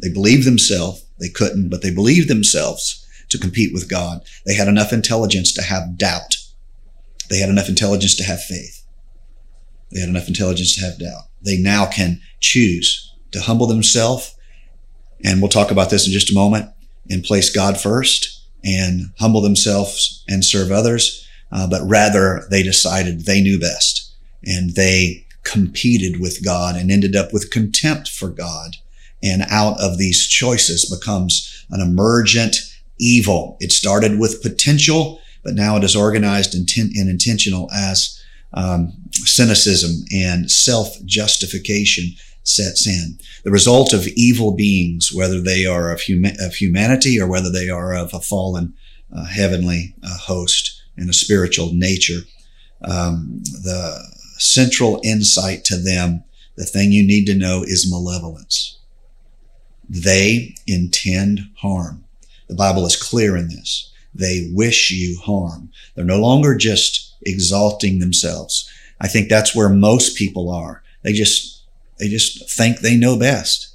They 0.00 0.10
believed 0.10 0.46
themselves; 0.46 1.06
they 1.18 1.28
couldn't, 1.28 1.70
but 1.70 1.82
they 1.82 1.90
believed 1.90 2.28
themselves 2.28 3.06
to 3.30 3.38
compete 3.38 3.72
with 3.72 3.88
God. 3.88 4.22
They 4.44 4.54
had 4.54 4.68
enough 4.68 4.92
intelligence 4.92 5.52
to 5.54 5.62
have 5.62 5.96
doubt. 5.96 6.36
They 7.30 7.38
had 7.38 7.48
enough 7.48 7.68
intelligence 7.68 8.14
to 8.16 8.24
have 8.24 8.42
faith. 8.42 8.84
They 9.90 10.00
had 10.00 10.08
enough 10.08 10.28
intelligence 10.28 10.74
to 10.76 10.82
have 10.82 10.98
doubt. 10.98 11.24
They 11.40 11.56
now 11.56 11.86
can 11.86 12.20
choose 12.40 13.14
to 13.30 13.40
humble 13.40 13.66
themselves, 13.66 14.34
and 15.24 15.40
we'll 15.40 15.48
talk 15.48 15.70
about 15.70 15.90
this 15.90 16.06
in 16.06 16.12
just 16.12 16.30
a 16.30 16.34
moment, 16.34 16.70
and 17.08 17.24
place 17.24 17.50
God 17.50 17.80
first 17.80 18.48
and 18.64 19.12
humble 19.18 19.40
themselves 19.40 20.24
and 20.28 20.44
serve 20.44 20.70
others, 20.70 21.26
uh, 21.50 21.68
but 21.68 21.82
rather 21.84 22.46
they 22.50 22.62
decided 22.62 23.24
they 23.24 23.40
knew 23.40 23.58
best 23.58 24.14
and 24.44 24.74
they 24.74 25.26
competed 25.44 26.20
with 26.20 26.44
God 26.44 26.76
and 26.76 26.90
ended 26.90 27.16
up 27.16 27.32
with 27.32 27.50
contempt 27.50 28.08
for 28.08 28.28
God. 28.28 28.76
And 29.22 29.42
out 29.50 29.80
of 29.80 29.98
these 29.98 30.26
choices 30.26 30.84
becomes 30.84 31.66
an 31.70 31.80
emergent 31.80 32.56
evil. 32.98 33.56
It 33.60 33.72
started 33.72 34.18
with 34.18 34.42
potential, 34.42 35.20
but 35.44 35.54
now 35.54 35.76
it 35.76 35.84
is 35.84 35.96
organized 35.96 36.54
and, 36.54 36.68
and 36.76 37.08
intentional 37.08 37.70
as 37.72 38.20
um, 38.54 38.92
cynicism 39.12 40.04
and 40.12 40.50
self 40.50 41.02
justification 41.04 42.14
sets 42.44 42.86
in. 42.86 43.18
The 43.44 43.50
result 43.50 43.92
of 43.92 44.06
evil 44.08 44.54
beings, 44.54 45.12
whether 45.12 45.40
they 45.40 45.64
are 45.66 45.90
of, 45.90 46.00
huma- 46.00 46.38
of 46.44 46.54
humanity 46.54 47.20
or 47.20 47.28
whether 47.28 47.50
they 47.50 47.68
are 47.68 47.94
of 47.94 48.12
a 48.12 48.20
fallen 48.20 48.74
uh, 49.14 49.24
heavenly 49.24 49.94
uh, 50.02 50.16
host 50.18 50.82
and 50.96 51.08
a 51.08 51.14
spiritual 51.14 51.70
nature, 51.72 52.20
um, 52.84 53.40
the 53.42 54.02
central 54.42 55.00
insight 55.04 55.64
to 55.64 55.76
them, 55.76 56.24
the 56.56 56.64
thing 56.64 56.92
you 56.92 57.06
need 57.06 57.26
to 57.26 57.34
know 57.34 57.62
is 57.62 57.90
malevolence. 57.90 58.78
They 59.88 60.54
intend 60.66 61.48
harm. 61.56 62.04
The 62.48 62.54
Bible 62.54 62.86
is 62.86 63.00
clear 63.00 63.36
in 63.36 63.48
this. 63.48 63.90
They 64.14 64.50
wish 64.52 64.90
you 64.90 65.18
harm. 65.20 65.70
They're 65.94 66.04
no 66.04 66.20
longer 66.20 66.54
just 66.54 67.14
exalting 67.22 67.98
themselves. 67.98 68.70
I 69.00 69.08
think 69.08 69.28
that's 69.28 69.54
where 69.54 69.68
most 69.68 70.16
people 70.16 70.50
are. 70.50 70.82
They 71.02 71.12
just 71.12 71.62
they 71.98 72.08
just 72.08 72.50
think 72.50 72.80
they 72.80 72.96
know 72.96 73.18
best 73.18 73.72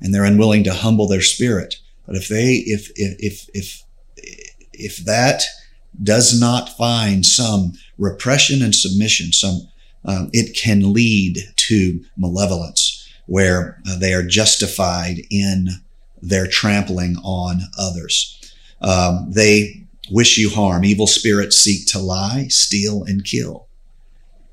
and 0.00 0.14
they're 0.14 0.24
unwilling 0.24 0.64
to 0.64 0.72
humble 0.72 1.08
their 1.08 1.22
spirit. 1.22 1.76
But 2.06 2.16
if 2.16 2.28
they, 2.28 2.62
if, 2.66 2.90
if, 2.96 3.48
if, 3.52 3.82
if, 4.72 4.96
that 5.04 5.42
does 6.02 6.38
not 6.38 6.76
find 6.76 7.24
some 7.24 7.72
repression 7.98 8.62
and 8.62 8.74
submission, 8.74 9.32
some, 9.32 9.68
um, 10.06 10.30
it 10.32 10.56
can 10.56 10.92
lead 10.92 11.38
to 11.56 12.02
malevolence 12.16 13.08
where 13.26 13.80
uh, 13.88 13.98
they 13.98 14.14
are 14.14 14.22
justified 14.22 15.16
in 15.30 15.68
their 16.22 16.46
trampling 16.46 17.16
on 17.24 17.60
others. 17.78 18.32
Um, 18.80 19.30
they 19.30 19.82
wish 20.10 20.38
you 20.38 20.48
harm. 20.48 20.84
Evil 20.84 21.06
spirits 21.06 21.56
seek 21.56 21.86
to 21.88 21.98
lie, 21.98 22.46
steal, 22.48 23.02
and 23.04 23.24
kill 23.24 23.66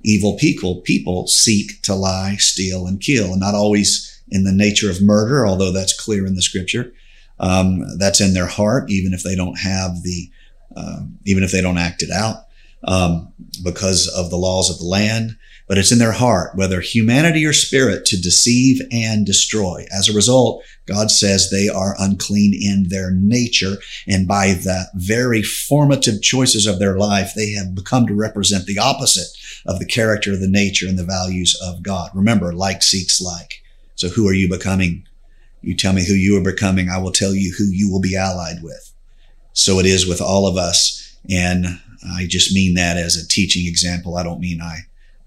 evil 0.03 0.37
people, 0.37 0.81
people 0.81 1.27
seek 1.27 1.81
to 1.83 1.95
lie, 1.95 2.35
steal, 2.37 2.85
and 2.85 2.99
kill, 2.99 3.31
and 3.31 3.39
not 3.39 3.55
always 3.55 4.21
in 4.29 4.43
the 4.43 4.51
nature 4.51 4.89
of 4.89 5.01
murder, 5.01 5.45
although 5.45 5.71
that's 5.71 5.99
clear 5.99 6.25
in 6.25 6.35
the 6.35 6.41
scripture. 6.41 6.93
Um, 7.39 7.83
that's 7.97 8.21
in 8.21 8.33
their 8.33 8.47
heart, 8.47 8.89
even 8.89 9.13
if 9.13 9.23
they 9.23 9.35
don't 9.35 9.59
have 9.59 10.03
the, 10.03 10.29
uh, 10.75 11.01
even 11.25 11.43
if 11.43 11.51
they 11.51 11.61
don't 11.61 11.77
act 11.77 12.03
it 12.03 12.11
out, 12.11 12.45
um, 12.83 13.31
because 13.63 14.07
of 14.07 14.29
the 14.29 14.37
laws 14.37 14.69
of 14.69 14.77
the 14.77 14.85
land. 14.85 15.37
But 15.65 15.77
it's 15.77 15.93
in 15.93 15.99
their 15.99 16.11
heart, 16.11 16.57
whether 16.57 16.81
humanity 16.81 17.45
or 17.45 17.53
spirit, 17.53 18.05
to 18.07 18.21
deceive 18.21 18.81
and 18.91 19.25
destroy. 19.25 19.85
As 19.97 20.09
a 20.09 20.13
result, 20.13 20.61
God 20.85 21.09
says 21.09 21.49
they 21.49 21.69
are 21.69 21.95
unclean 21.97 22.53
in 22.53 22.89
their 22.89 23.11
nature. 23.11 23.77
And 24.05 24.27
by 24.27 24.47
the 24.47 24.87
very 24.95 25.41
formative 25.41 26.21
choices 26.21 26.65
of 26.65 26.79
their 26.79 26.97
life, 26.97 27.31
they 27.33 27.51
have 27.51 27.73
become 27.73 28.05
to 28.07 28.13
represent 28.13 28.65
the 28.65 28.77
opposite 28.77 29.27
of 29.65 29.79
the 29.79 29.85
character, 29.85 30.35
the 30.35 30.49
nature, 30.49 30.87
and 30.87 30.99
the 30.99 31.05
values 31.05 31.57
of 31.63 31.81
God. 31.81 32.11
Remember, 32.13 32.51
like 32.51 32.83
seeks 32.83 33.21
like. 33.21 33.63
So 33.95 34.09
who 34.09 34.27
are 34.27 34.33
you 34.33 34.49
becoming? 34.49 35.07
You 35.61 35.77
tell 35.77 35.93
me 35.93 36.05
who 36.05 36.13
you 36.13 36.37
are 36.37 36.43
becoming. 36.43 36.89
I 36.89 36.97
will 36.97 37.13
tell 37.13 37.33
you 37.33 37.53
who 37.57 37.65
you 37.71 37.89
will 37.89 38.01
be 38.01 38.17
allied 38.17 38.61
with. 38.61 38.91
So 39.53 39.79
it 39.79 39.85
is 39.85 40.05
with 40.05 40.19
all 40.19 40.45
of 40.45 40.57
us. 40.57 41.17
And 41.29 41.79
I 42.15 42.25
just 42.27 42.53
mean 42.53 42.73
that 42.75 42.97
as 42.97 43.15
a 43.15 43.27
teaching 43.27 43.67
example. 43.67 44.17
I 44.17 44.23
don't 44.23 44.39
mean 44.39 44.61
I, 44.61 44.79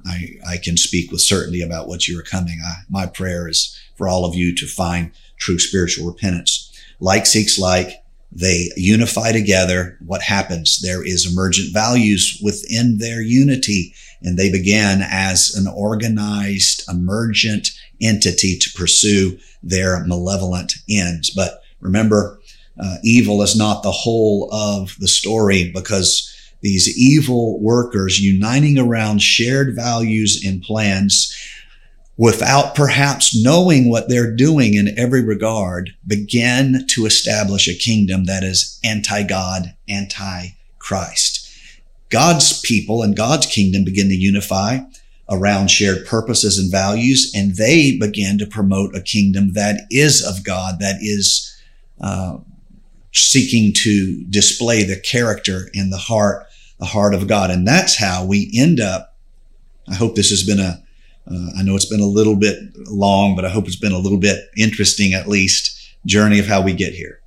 I, 0.04 0.36
I 0.48 0.56
can 0.56 0.76
speak 0.76 1.10
with 1.10 1.20
certainty 1.20 1.62
about 1.62 1.88
what 1.88 2.06
you 2.06 2.18
are 2.18 2.22
coming. 2.22 2.58
I, 2.64 2.74
my 2.88 3.06
prayer 3.06 3.48
is 3.48 3.78
for 3.96 4.08
all 4.08 4.24
of 4.24 4.34
you 4.34 4.54
to 4.56 4.66
find 4.66 5.12
true 5.38 5.58
spiritual 5.58 6.06
repentance. 6.06 6.72
Like 7.00 7.26
seeks 7.26 7.58
like 7.58 8.02
they 8.32 8.70
unify 8.76 9.32
together. 9.32 9.98
What 10.04 10.22
happens? 10.22 10.80
There 10.80 11.04
is 11.04 11.30
emergent 11.30 11.72
values 11.72 12.40
within 12.42 12.98
their 12.98 13.22
unity 13.22 13.94
and 14.22 14.38
they 14.38 14.50
began 14.50 15.02
as 15.02 15.54
an 15.54 15.66
organized, 15.68 16.82
emergent 16.88 17.68
entity 18.00 18.58
to 18.58 18.70
pursue 18.76 19.38
their 19.62 20.04
malevolent 20.04 20.72
ends. 20.88 21.30
But 21.30 21.62
remember, 21.80 22.40
uh, 22.82 22.96
evil 23.02 23.42
is 23.42 23.56
not 23.56 23.82
the 23.82 23.92
whole 23.92 24.52
of 24.52 24.96
the 24.98 25.08
story 25.08 25.70
because 25.72 26.32
these 26.60 26.98
evil 26.98 27.60
workers 27.60 28.18
uniting 28.18 28.78
around 28.78 29.22
shared 29.22 29.74
values 29.74 30.42
and 30.44 30.62
plans 30.62 31.34
without 32.16 32.74
perhaps 32.74 33.40
knowing 33.42 33.90
what 33.90 34.08
they're 34.08 34.34
doing 34.34 34.74
in 34.74 34.98
every 34.98 35.22
regard 35.22 35.94
begin 36.06 36.86
to 36.88 37.04
establish 37.04 37.68
a 37.68 37.74
kingdom 37.74 38.24
that 38.24 38.42
is 38.42 38.80
anti-God, 38.82 39.74
anti-Christ. 39.88 41.42
God's 42.08 42.60
people 42.62 43.02
and 43.02 43.16
God's 43.16 43.46
kingdom 43.46 43.84
begin 43.84 44.08
to 44.08 44.16
unify 44.16 44.78
around 45.28 45.70
shared 45.70 46.06
purposes 46.06 46.58
and 46.58 46.70
values, 46.70 47.32
and 47.34 47.56
they 47.56 47.98
begin 47.98 48.38
to 48.38 48.46
promote 48.46 48.94
a 48.94 49.02
kingdom 49.02 49.52
that 49.54 49.80
is 49.90 50.24
of 50.24 50.44
God, 50.44 50.78
that 50.78 50.96
is 51.00 51.60
uh, 52.00 52.38
seeking 53.12 53.72
to 53.72 54.24
display 54.30 54.84
the 54.84 55.00
character 55.00 55.68
in 55.74 55.90
the 55.90 55.98
heart, 55.98 56.45
the 56.78 56.86
heart 56.86 57.14
of 57.14 57.26
God, 57.26 57.50
and 57.50 57.66
that's 57.66 57.96
how 57.96 58.24
we 58.24 58.50
end 58.54 58.80
up. 58.80 59.16
I 59.88 59.94
hope 59.94 60.14
this 60.14 60.30
has 60.30 60.42
been 60.42 60.60
a. 60.60 60.82
Uh, 61.28 61.50
I 61.58 61.62
know 61.62 61.74
it's 61.74 61.90
been 61.90 62.00
a 62.00 62.06
little 62.06 62.36
bit 62.36 62.56
long, 62.88 63.34
but 63.34 63.44
I 63.44 63.48
hope 63.48 63.66
it's 63.66 63.74
been 63.74 63.92
a 63.92 63.98
little 63.98 64.18
bit 64.18 64.48
interesting, 64.56 65.12
at 65.12 65.26
least, 65.26 65.96
journey 66.06 66.38
of 66.38 66.46
how 66.46 66.62
we 66.62 66.72
get 66.72 66.94
here. 66.94 67.20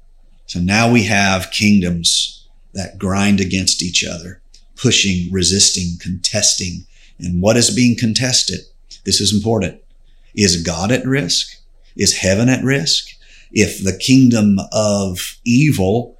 So 0.46 0.60
now 0.60 0.90
we 0.90 1.04
have 1.04 1.52
kingdoms 1.52 2.48
that 2.74 2.98
grind 2.98 3.42
against 3.42 3.84
each 3.84 4.06
other 4.06 4.42
pushing, 4.80 5.32
resisting, 5.32 5.98
contesting. 6.00 6.86
And 7.20 7.42
what 7.42 7.58
is 7.58 7.76
being 7.76 7.98
contested? 7.98 8.62
This 9.06 9.20
is 9.20 9.34
important. 9.34 9.82
Is 10.36 10.64
God 10.64 10.92
at 10.92 11.06
risk? 11.06 11.58
Is 11.96 12.18
heaven 12.18 12.50
at 12.50 12.64
risk? 12.64 13.10
If 13.52 13.84
the 13.84 13.98
kingdom 13.98 14.58
of 14.72 15.38
evil 15.44 16.18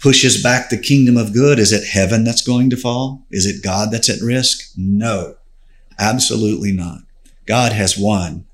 pushes 0.00 0.42
back 0.42 0.70
the 0.70 0.78
kingdom 0.78 1.16
of 1.16 1.32
good, 1.32 1.58
is 1.58 1.72
it 1.72 1.86
heaven 1.86 2.24
that's 2.24 2.42
going 2.42 2.70
to 2.70 2.76
fall? 2.76 3.26
Is 3.30 3.46
it 3.46 3.62
God 3.62 3.90
that's 3.90 4.08
at 4.08 4.20
risk? 4.20 4.72
No, 4.76 5.36
absolutely 5.98 6.72
not. 6.72 7.00
God 7.46 7.72
has 7.72 7.98
won. 7.98 8.46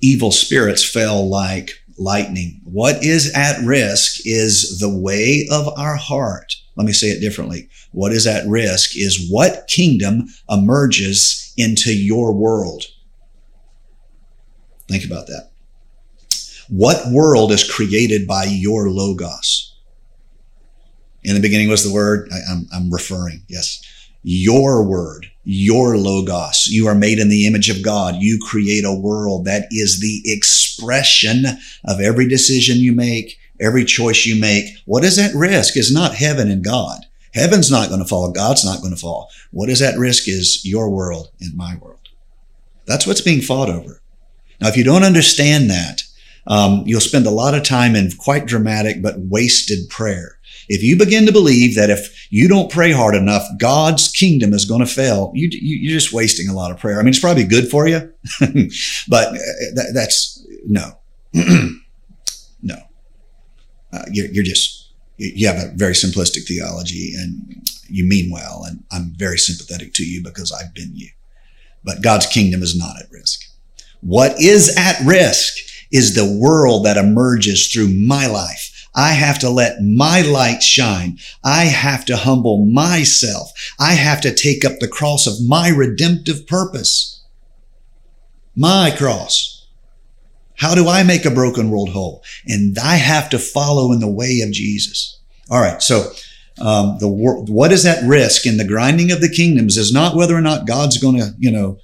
Evil 0.00 0.32
spirits 0.32 0.88
fell 0.88 1.28
like 1.28 1.72
lightning. 1.98 2.60
What 2.64 3.04
is 3.04 3.32
at 3.34 3.62
risk 3.64 4.26
is 4.26 4.78
the 4.78 4.88
way 4.88 5.46
of 5.50 5.68
our 5.78 5.96
heart. 5.96 6.56
Let 6.76 6.86
me 6.86 6.92
say 6.92 7.08
it 7.08 7.20
differently. 7.20 7.68
What 7.92 8.12
is 8.12 8.26
at 8.26 8.46
risk 8.46 8.96
is 8.96 9.28
what 9.30 9.66
kingdom 9.68 10.28
emerges 10.48 11.52
into 11.56 11.92
your 11.92 12.32
world. 12.32 12.84
Think 14.88 15.04
about 15.04 15.26
that. 15.26 15.50
What 16.68 17.12
world 17.12 17.52
is 17.52 17.70
created 17.70 18.26
by 18.26 18.44
your 18.44 18.88
logos? 18.90 19.69
In 21.22 21.34
the 21.34 21.40
beginning 21.40 21.68
was 21.68 21.84
the 21.84 21.92
word, 21.92 22.28
I, 22.32 22.52
am 22.52 22.66
I'm 22.72 22.90
referring, 22.90 23.42
yes. 23.48 23.82
your 24.22 24.86
word, 24.86 25.30
your 25.44 25.96
logos. 25.96 26.66
You 26.68 26.86
are 26.86 26.94
made 26.94 27.18
in 27.18 27.28
the 27.28 27.46
image 27.46 27.68
of 27.68 27.82
God. 27.82 28.16
You 28.16 28.38
create 28.40 28.84
a 28.84 28.98
world 28.98 29.44
that 29.44 29.66
is 29.70 30.00
the 30.00 30.22
expression 30.24 31.44
of 31.84 32.00
every 32.00 32.28
decision 32.28 32.78
you 32.78 32.92
make, 32.92 33.38
every 33.60 33.84
choice 33.84 34.24
you 34.26 34.40
make. 34.40 34.76
What 34.86 35.04
is 35.04 35.18
at 35.18 35.34
risk 35.34 35.76
is 35.76 35.92
not 35.92 36.14
heaven 36.14 36.50
and 36.50 36.64
God. 36.64 37.06
Heaven's 37.34 37.70
not 37.70 37.88
going 37.88 38.00
to 38.00 38.08
fall. 38.08 38.32
God's 38.32 38.64
not 38.64 38.80
going 38.80 38.94
to 38.94 39.00
fall. 39.00 39.30
What 39.50 39.68
is 39.68 39.82
at 39.82 39.98
risk 39.98 40.28
is 40.28 40.64
your 40.64 40.90
world 40.90 41.30
and 41.40 41.56
my 41.56 41.76
world. 41.76 42.08
That's 42.86 43.06
what's 43.06 43.20
being 43.20 43.40
fought 43.40 43.68
over. 43.68 44.00
Now, 44.60 44.68
if 44.68 44.76
you 44.76 44.84
don't 44.84 45.04
understand 45.04 45.70
that, 45.70 46.02
um, 46.46 46.82
you'll 46.86 47.00
spend 47.00 47.26
a 47.26 47.30
lot 47.30 47.54
of 47.54 47.62
time 47.62 47.94
in 47.94 48.10
quite 48.18 48.46
dramatic 48.46 49.00
but 49.00 49.18
wasted 49.18 49.88
prayer. 49.88 50.38
If 50.72 50.84
you 50.84 50.96
begin 50.96 51.26
to 51.26 51.32
believe 51.32 51.74
that 51.74 51.90
if 51.90 52.28
you 52.30 52.46
don't 52.46 52.70
pray 52.70 52.92
hard 52.92 53.16
enough, 53.16 53.42
God's 53.58 54.08
kingdom 54.08 54.54
is 54.54 54.64
going 54.64 54.78
to 54.78 54.86
fail, 54.86 55.32
you, 55.34 55.48
you, 55.50 55.90
are 55.90 55.98
just 55.98 56.12
wasting 56.12 56.48
a 56.48 56.54
lot 56.54 56.70
of 56.70 56.78
prayer. 56.78 57.00
I 57.00 57.02
mean, 57.02 57.08
it's 57.08 57.18
probably 57.18 57.42
good 57.42 57.68
for 57.68 57.88
you, 57.88 57.98
but 59.08 59.28
uh, 59.28 59.34
that, 59.74 59.90
that's 59.92 60.46
no, 60.64 60.92
no. 62.62 62.76
Uh, 63.92 64.04
you're, 64.12 64.26
you're 64.26 64.44
just, 64.44 64.92
you 65.16 65.48
have 65.48 65.56
a 65.56 65.72
very 65.74 65.94
simplistic 65.94 66.46
theology 66.46 67.14
and 67.18 67.68
you 67.88 68.04
mean 68.04 68.30
well. 68.30 68.62
And 68.64 68.84
I'm 68.92 69.12
very 69.16 69.38
sympathetic 69.38 69.92
to 69.94 70.04
you 70.04 70.22
because 70.22 70.52
I've 70.52 70.72
been 70.72 70.92
you. 70.94 71.10
But 71.82 72.00
God's 72.00 72.26
kingdom 72.26 72.62
is 72.62 72.78
not 72.78 72.94
at 73.00 73.10
risk. 73.10 73.40
What 74.02 74.40
is 74.40 74.76
at 74.78 75.04
risk 75.04 75.54
is 75.90 76.14
the 76.14 76.38
world 76.40 76.86
that 76.86 76.96
emerges 76.96 77.72
through 77.72 77.88
my 77.88 78.28
life 78.28 78.79
I 78.94 79.12
have 79.12 79.38
to 79.40 79.50
let 79.50 79.82
my 79.82 80.22
light 80.22 80.62
shine. 80.62 81.18
I 81.44 81.64
have 81.64 82.04
to 82.06 82.16
humble 82.16 82.66
myself. 82.66 83.52
I 83.78 83.92
have 83.92 84.20
to 84.22 84.34
take 84.34 84.64
up 84.64 84.78
the 84.78 84.88
cross 84.88 85.26
of 85.26 85.46
my 85.46 85.68
redemptive 85.68 86.46
purpose. 86.46 87.22
My 88.56 88.92
cross. 88.96 89.68
How 90.56 90.74
do 90.74 90.88
I 90.88 91.02
make 91.04 91.24
a 91.24 91.30
broken 91.30 91.70
world 91.70 91.90
whole? 91.90 92.22
And 92.46 92.76
I 92.78 92.96
have 92.96 93.30
to 93.30 93.38
follow 93.38 93.92
in 93.92 94.00
the 94.00 94.10
way 94.10 94.40
of 94.40 94.52
Jesus. 94.52 95.20
All 95.50 95.60
right. 95.60 95.82
So, 95.82 96.12
um, 96.60 96.98
the 96.98 97.08
what 97.08 97.72
is 97.72 97.86
at 97.86 98.04
risk 98.04 98.44
in 98.44 98.58
the 98.58 98.66
grinding 98.66 99.12
of 99.12 99.22
the 99.22 99.30
kingdoms 99.30 99.78
is 99.78 99.92
not 99.92 100.14
whether 100.14 100.34
or 100.34 100.42
not 100.42 100.66
God's 100.66 100.98
going 100.98 101.16
to, 101.16 101.34
you 101.38 101.50
know, 101.50 101.78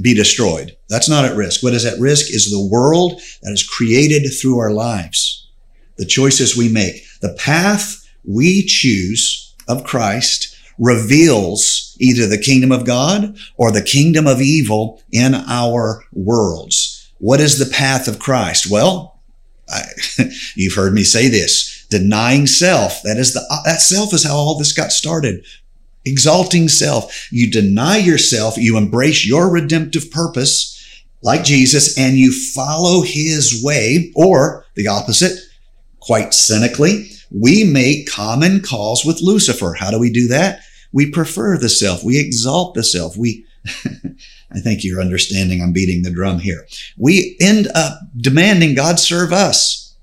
be 0.00 0.14
destroyed. 0.14 0.76
That's 0.88 1.08
not 1.08 1.24
at 1.24 1.36
risk. 1.36 1.62
What 1.64 1.74
is 1.74 1.84
at 1.84 1.98
risk 1.98 2.32
is 2.32 2.50
the 2.50 2.68
world 2.70 3.20
that 3.42 3.52
is 3.52 3.66
created 3.66 4.28
through 4.28 4.58
our 4.58 4.70
lives 4.70 5.27
the 5.98 6.06
choices 6.06 6.56
we 6.56 6.68
make. 6.68 7.02
The 7.20 7.34
path 7.34 8.08
we 8.24 8.64
choose 8.64 9.54
of 9.68 9.84
Christ 9.84 10.56
reveals 10.78 11.96
either 12.00 12.26
the 12.26 12.38
kingdom 12.38 12.72
of 12.72 12.86
God 12.86 13.36
or 13.56 13.70
the 13.70 13.82
kingdom 13.82 14.26
of 14.26 14.40
evil 14.40 15.02
in 15.12 15.34
our 15.34 16.04
worlds. 16.12 17.12
What 17.18 17.40
is 17.40 17.58
the 17.58 17.72
path 17.74 18.06
of 18.06 18.20
Christ? 18.20 18.70
Well, 18.70 19.20
I, 19.68 19.82
you've 20.54 20.74
heard 20.74 20.94
me 20.94 21.02
say 21.02 21.28
this, 21.28 21.86
denying 21.90 22.46
self. 22.46 23.02
That 23.02 23.16
is 23.16 23.34
the, 23.34 23.42
that 23.64 23.80
self 23.80 24.14
is 24.14 24.24
how 24.24 24.36
all 24.36 24.56
this 24.56 24.72
got 24.72 24.92
started. 24.92 25.44
Exalting 26.04 26.68
self. 26.68 27.28
You 27.32 27.50
deny 27.50 27.98
yourself. 27.98 28.56
You 28.56 28.78
embrace 28.78 29.26
your 29.26 29.50
redemptive 29.50 30.10
purpose 30.10 30.76
like 31.22 31.44
Jesus 31.44 31.98
and 31.98 32.16
you 32.16 32.32
follow 32.32 33.02
his 33.02 33.62
way 33.62 34.12
or 34.14 34.64
the 34.76 34.86
opposite 34.86 35.38
Quite 36.00 36.32
cynically, 36.32 37.10
we 37.30 37.64
make 37.64 38.10
common 38.10 38.60
cause 38.60 39.04
with 39.04 39.20
Lucifer. 39.20 39.74
How 39.74 39.90
do 39.90 39.98
we 39.98 40.10
do 40.10 40.28
that? 40.28 40.60
We 40.92 41.10
prefer 41.10 41.58
the 41.58 41.68
self. 41.68 42.02
We 42.02 42.18
exalt 42.18 42.74
the 42.74 42.84
self. 42.84 43.16
We, 43.16 43.44
I 43.74 44.60
think 44.60 44.84
you're 44.84 45.00
understanding 45.00 45.60
I'm 45.60 45.72
beating 45.72 46.02
the 46.02 46.10
drum 46.10 46.38
here. 46.38 46.66
We 46.96 47.36
end 47.40 47.68
up 47.74 48.00
demanding 48.16 48.74
God 48.74 48.98
serve 48.98 49.32
us, 49.32 49.96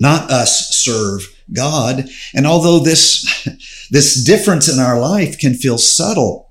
not 0.00 0.30
us 0.30 0.74
serve 0.76 1.28
God. 1.52 2.08
And 2.34 2.46
although 2.46 2.80
this, 2.80 3.48
this 3.90 4.24
difference 4.24 4.72
in 4.72 4.80
our 4.80 4.98
life 4.98 5.38
can 5.38 5.54
feel 5.54 5.78
subtle, 5.78 6.48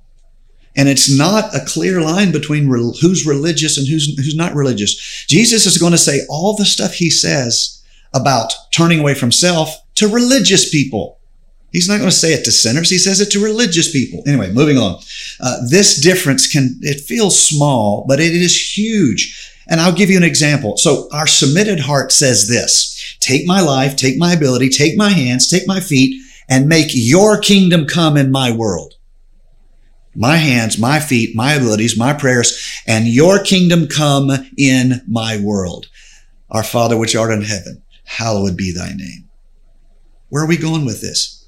and 0.75 0.87
it's 0.87 1.13
not 1.13 1.53
a 1.53 1.65
clear 1.65 1.99
line 2.01 2.31
between 2.31 2.69
re- 2.69 2.93
who's 3.01 3.25
religious 3.25 3.77
and 3.77 3.87
who's, 3.87 4.15
who's 4.15 4.35
not 4.35 4.55
religious. 4.55 5.25
Jesus 5.27 5.65
is 5.65 5.77
going 5.77 5.91
to 5.91 5.97
say 5.97 6.21
all 6.29 6.55
the 6.55 6.65
stuff 6.65 6.93
he 6.93 7.09
says 7.09 7.78
about 8.13 8.53
turning 8.71 8.99
away 8.99 9.13
from 9.13 9.31
self 9.31 9.75
to 9.95 10.07
religious 10.07 10.69
people. 10.69 11.19
He's 11.71 11.87
not 11.87 11.97
going 11.97 12.09
to 12.09 12.15
say 12.15 12.33
it 12.33 12.43
to 12.45 12.51
sinners. 12.51 12.89
He 12.89 12.97
says 12.97 13.21
it 13.21 13.31
to 13.31 13.43
religious 13.43 13.91
people. 13.91 14.23
Anyway, 14.25 14.51
moving 14.51 14.77
on. 14.77 14.99
Uh, 15.39 15.57
this 15.69 16.01
difference 16.01 16.47
can, 16.47 16.79
it 16.81 17.01
feels 17.01 17.39
small, 17.39 18.05
but 18.07 18.19
it 18.19 18.33
is 18.33 18.77
huge. 18.77 19.53
And 19.67 19.79
I'll 19.79 19.93
give 19.93 20.09
you 20.09 20.17
an 20.17 20.23
example. 20.23 20.77
So 20.77 21.07
our 21.13 21.27
submitted 21.27 21.79
heart 21.79 22.11
says 22.11 22.47
this, 22.47 23.17
take 23.19 23.45
my 23.45 23.61
life, 23.61 23.95
take 23.95 24.17
my 24.17 24.33
ability, 24.33 24.69
take 24.69 24.97
my 24.97 25.09
hands, 25.09 25.47
take 25.47 25.67
my 25.67 25.79
feet, 25.79 26.19
and 26.49 26.67
make 26.67 26.89
your 26.91 27.39
kingdom 27.39 27.85
come 27.85 28.17
in 28.17 28.31
my 28.31 28.51
world. 28.51 28.95
My 30.15 30.37
hands, 30.37 30.79
my 30.79 30.99
feet, 30.99 31.35
my 31.35 31.53
abilities, 31.53 31.95
my 31.95 32.13
prayers, 32.13 32.81
and 32.87 33.07
your 33.07 33.43
kingdom 33.43 33.87
come 33.87 34.31
in 34.57 35.01
my 35.07 35.39
world. 35.39 35.87
Our 36.49 36.63
Father 36.63 36.97
which 36.97 37.15
art 37.15 37.31
in 37.31 37.43
heaven 37.43 37.83
hallowed 38.09 38.57
be 38.57 38.73
thy 38.73 38.89
name. 38.89 39.29
Where 40.29 40.43
are 40.43 40.47
we 40.47 40.57
going 40.57 40.85
with 40.85 41.01
this? 41.01 41.47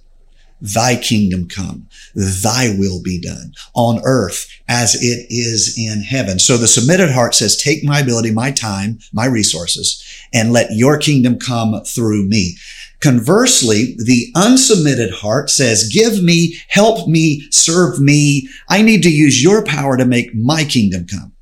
Thy 0.61 0.95
kingdom 0.95 1.47
come, 1.47 1.87
thy 2.13 2.75
will 2.77 3.01
be 3.01 3.19
done 3.19 3.53
on 3.73 3.99
earth 4.03 4.47
as 4.67 4.93
it 4.93 5.25
is 5.29 5.75
in 5.75 6.01
heaven. 6.01 6.37
So 6.37 6.55
the 6.55 6.67
submitted 6.67 7.09
heart 7.09 7.33
says, 7.33 7.57
take 7.57 7.83
my 7.83 7.99
ability, 7.99 8.31
my 8.31 8.51
time, 8.51 8.99
my 9.11 9.25
resources, 9.25 10.03
and 10.33 10.53
let 10.53 10.69
your 10.71 10.99
kingdom 10.99 11.39
come 11.39 11.83
through 11.83 12.27
me. 12.27 12.57
Conversely, 12.99 13.95
the 13.97 14.31
unsubmitted 14.35 15.11
heart 15.11 15.49
says, 15.49 15.89
give 15.91 16.21
me, 16.21 16.57
help 16.67 17.07
me, 17.07 17.47
serve 17.49 17.99
me. 17.99 18.47
I 18.69 18.83
need 18.83 19.01
to 19.01 19.09
use 19.09 19.41
your 19.41 19.65
power 19.65 19.97
to 19.97 20.05
make 20.05 20.35
my 20.35 20.63
kingdom 20.63 21.07
come 21.07 21.33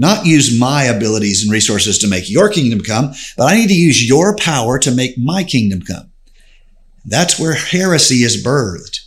not 0.00 0.24
use 0.24 0.58
my 0.58 0.84
abilities 0.84 1.42
and 1.42 1.52
resources 1.52 1.98
to 1.98 2.08
make 2.08 2.30
your 2.30 2.48
kingdom 2.48 2.80
come, 2.80 3.12
but 3.36 3.52
I 3.52 3.56
need 3.56 3.68
to 3.68 3.74
use 3.74 4.08
your 4.08 4.34
power 4.34 4.78
to 4.78 4.90
make 4.90 5.18
my 5.18 5.44
kingdom 5.44 5.82
come. 5.82 6.10
That's 7.04 7.38
where 7.38 7.52
heresy 7.52 8.22
is 8.22 8.42
birthed. 8.42 9.00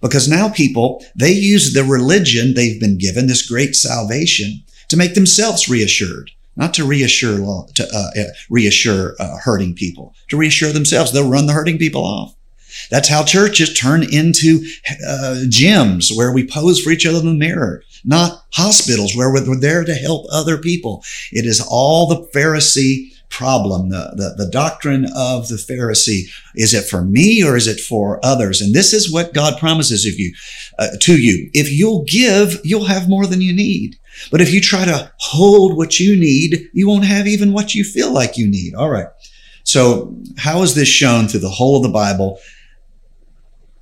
Because 0.00 0.28
now 0.28 0.48
people, 0.48 1.04
they 1.16 1.32
use 1.32 1.74
the 1.74 1.82
religion 1.82 2.54
they've 2.54 2.78
been 2.78 2.96
given, 2.96 3.26
this 3.26 3.48
great 3.48 3.74
salvation, 3.74 4.62
to 4.88 4.96
make 4.96 5.14
themselves 5.14 5.68
reassured, 5.68 6.30
not 6.54 6.72
to 6.74 6.86
reassure, 6.86 7.38
to 7.74 7.88
uh, 7.92 8.20
uh, 8.20 8.24
reassure 8.48 9.16
uh, 9.18 9.38
hurting 9.38 9.74
people, 9.74 10.14
to 10.28 10.36
reassure 10.36 10.70
themselves. 10.70 11.12
They'll 11.12 11.28
run 11.28 11.46
the 11.46 11.54
hurting 11.54 11.78
people 11.78 12.04
off. 12.04 12.35
That's 12.90 13.08
how 13.08 13.24
churches 13.24 13.74
turn 13.74 14.02
into 14.02 14.66
uh, 15.06 15.44
gyms 15.48 16.16
where 16.16 16.32
we 16.32 16.46
pose 16.46 16.80
for 16.80 16.90
each 16.90 17.06
other 17.06 17.18
in 17.18 17.26
the 17.26 17.34
mirror, 17.34 17.82
not 18.04 18.44
hospitals 18.52 19.16
where 19.16 19.32
we're 19.32 19.60
there 19.60 19.84
to 19.84 19.94
help 19.94 20.26
other 20.30 20.58
people. 20.58 21.02
It 21.32 21.46
is 21.46 21.64
all 21.68 22.06
the 22.06 22.28
Pharisee 22.34 23.12
problem, 23.28 23.90
the, 23.90 24.12
the, 24.16 24.44
the, 24.44 24.50
doctrine 24.50 25.06
of 25.16 25.48
the 25.48 25.56
Pharisee. 25.56 26.22
Is 26.54 26.72
it 26.72 26.84
for 26.84 27.02
me 27.02 27.44
or 27.44 27.56
is 27.56 27.66
it 27.66 27.80
for 27.80 28.24
others? 28.24 28.60
And 28.60 28.74
this 28.74 28.92
is 28.92 29.12
what 29.12 29.34
God 29.34 29.58
promises 29.58 30.06
of 30.06 30.18
you, 30.18 30.32
uh, 30.78 30.88
to 31.00 31.20
you. 31.20 31.50
If 31.52 31.70
you'll 31.70 32.04
give, 32.04 32.60
you'll 32.64 32.84
have 32.84 33.08
more 33.08 33.26
than 33.26 33.40
you 33.40 33.52
need. 33.52 33.96
But 34.30 34.40
if 34.40 34.52
you 34.52 34.60
try 34.60 34.84
to 34.84 35.12
hold 35.18 35.76
what 35.76 36.00
you 36.00 36.16
need, 36.16 36.70
you 36.72 36.88
won't 36.88 37.04
have 37.04 37.26
even 37.26 37.52
what 37.52 37.74
you 37.74 37.84
feel 37.84 38.12
like 38.12 38.38
you 38.38 38.48
need. 38.48 38.74
All 38.74 38.90
right. 38.90 39.08
So 39.64 40.16
how 40.38 40.62
is 40.62 40.74
this 40.74 40.88
shown 40.88 41.28
through 41.28 41.40
the 41.40 41.50
whole 41.50 41.76
of 41.76 41.82
the 41.82 41.88
Bible? 41.88 42.38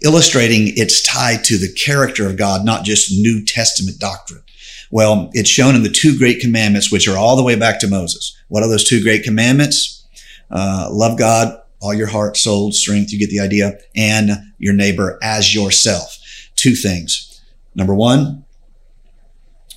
Illustrating 0.05 0.73
it's 0.77 1.03
tied 1.03 1.43
to 1.45 1.57
the 1.59 1.73
character 1.73 2.27
of 2.27 2.37
God, 2.37 2.65
not 2.65 2.85
just 2.85 3.11
New 3.11 3.45
Testament 3.45 3.99
doctrine. 3.99 4.43
Well, 4.91 5.31
it's 5.33 5.51
shown 5.51 5.75
in 5.75 5.83
the 5.83 5.89
two 5.89 6.17
great 6.17 6.41
commandments, 6.41 6.93
which 6.93 7.09
are 7.09 7.19
all 7.19 7.37
the 7.37 7.43
way 7.43 7.57
back 7.57 7.81
to 7.81 7.89
Moses. 7.89 8.37
What 8.49 8.63
are 8.63 8.69
those 8.69 8.89
two 8.89 9.03
great 9.03 9.25
commandments? 9.25 10.07
Uh, 10.51 10.89
love 10.93 11.19
God, 11.19 11.61
all 11.81 11.95
your 11.95 12.07
heart, 12.07 12.37
soul, 12.37 12.71
strength. 12.71 13.13
You 13.13 13.19
get 13.19 13.31
the 13.31 13.41
idea. 13.41 13.79
And 13.97 14.31
your 14.59 14.75
neighbor 14.75 15.19
as 15.23 15.55
yourself. 15.55 16.19
Two 16.55 16.75
things. 16.75 17.43
Number 17.75 17.95
one, 17.95 18.45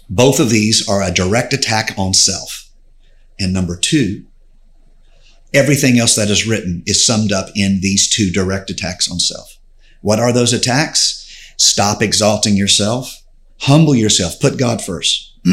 both 0.10 0.40
of 0.40 0.50
these 0.50 0.88
are 0.88 1.02
a 1.02 1.12
direct 1.12 1.54
attack 1.54 1.94
on 1.98 2.14
self. 2.14 2.70
And 3.40 3.54
number 3.54 3.78
two, 3.78 4.26
everything 5.54 6.00
else 6.00 6.16
that 6.16 6.30
is 6.30 6.48
written 6.48 6.84
is 6.86 7.04
summed 7.04 7.32
up 7.32 7.48
in 7.56 7.82
these 7.82 8.10
two 8.10 8.32
direct 8.32 8.70
attacks 8.70 9.10
on 9.10 9.20
self. 9.20 9.57
What 10.08 10.22
are 10.22 10.32
those 10.32 10.54
attacks? 10.54 11.54
Stop 11.58 12.02
exalting 12.02 12.56
yourself. 12.56 13.14
Humble 13.60 13.94
yourself. 13.94 14.40
Put 14.40 14.58
God 14.58 14.82
first. 14.82 15.38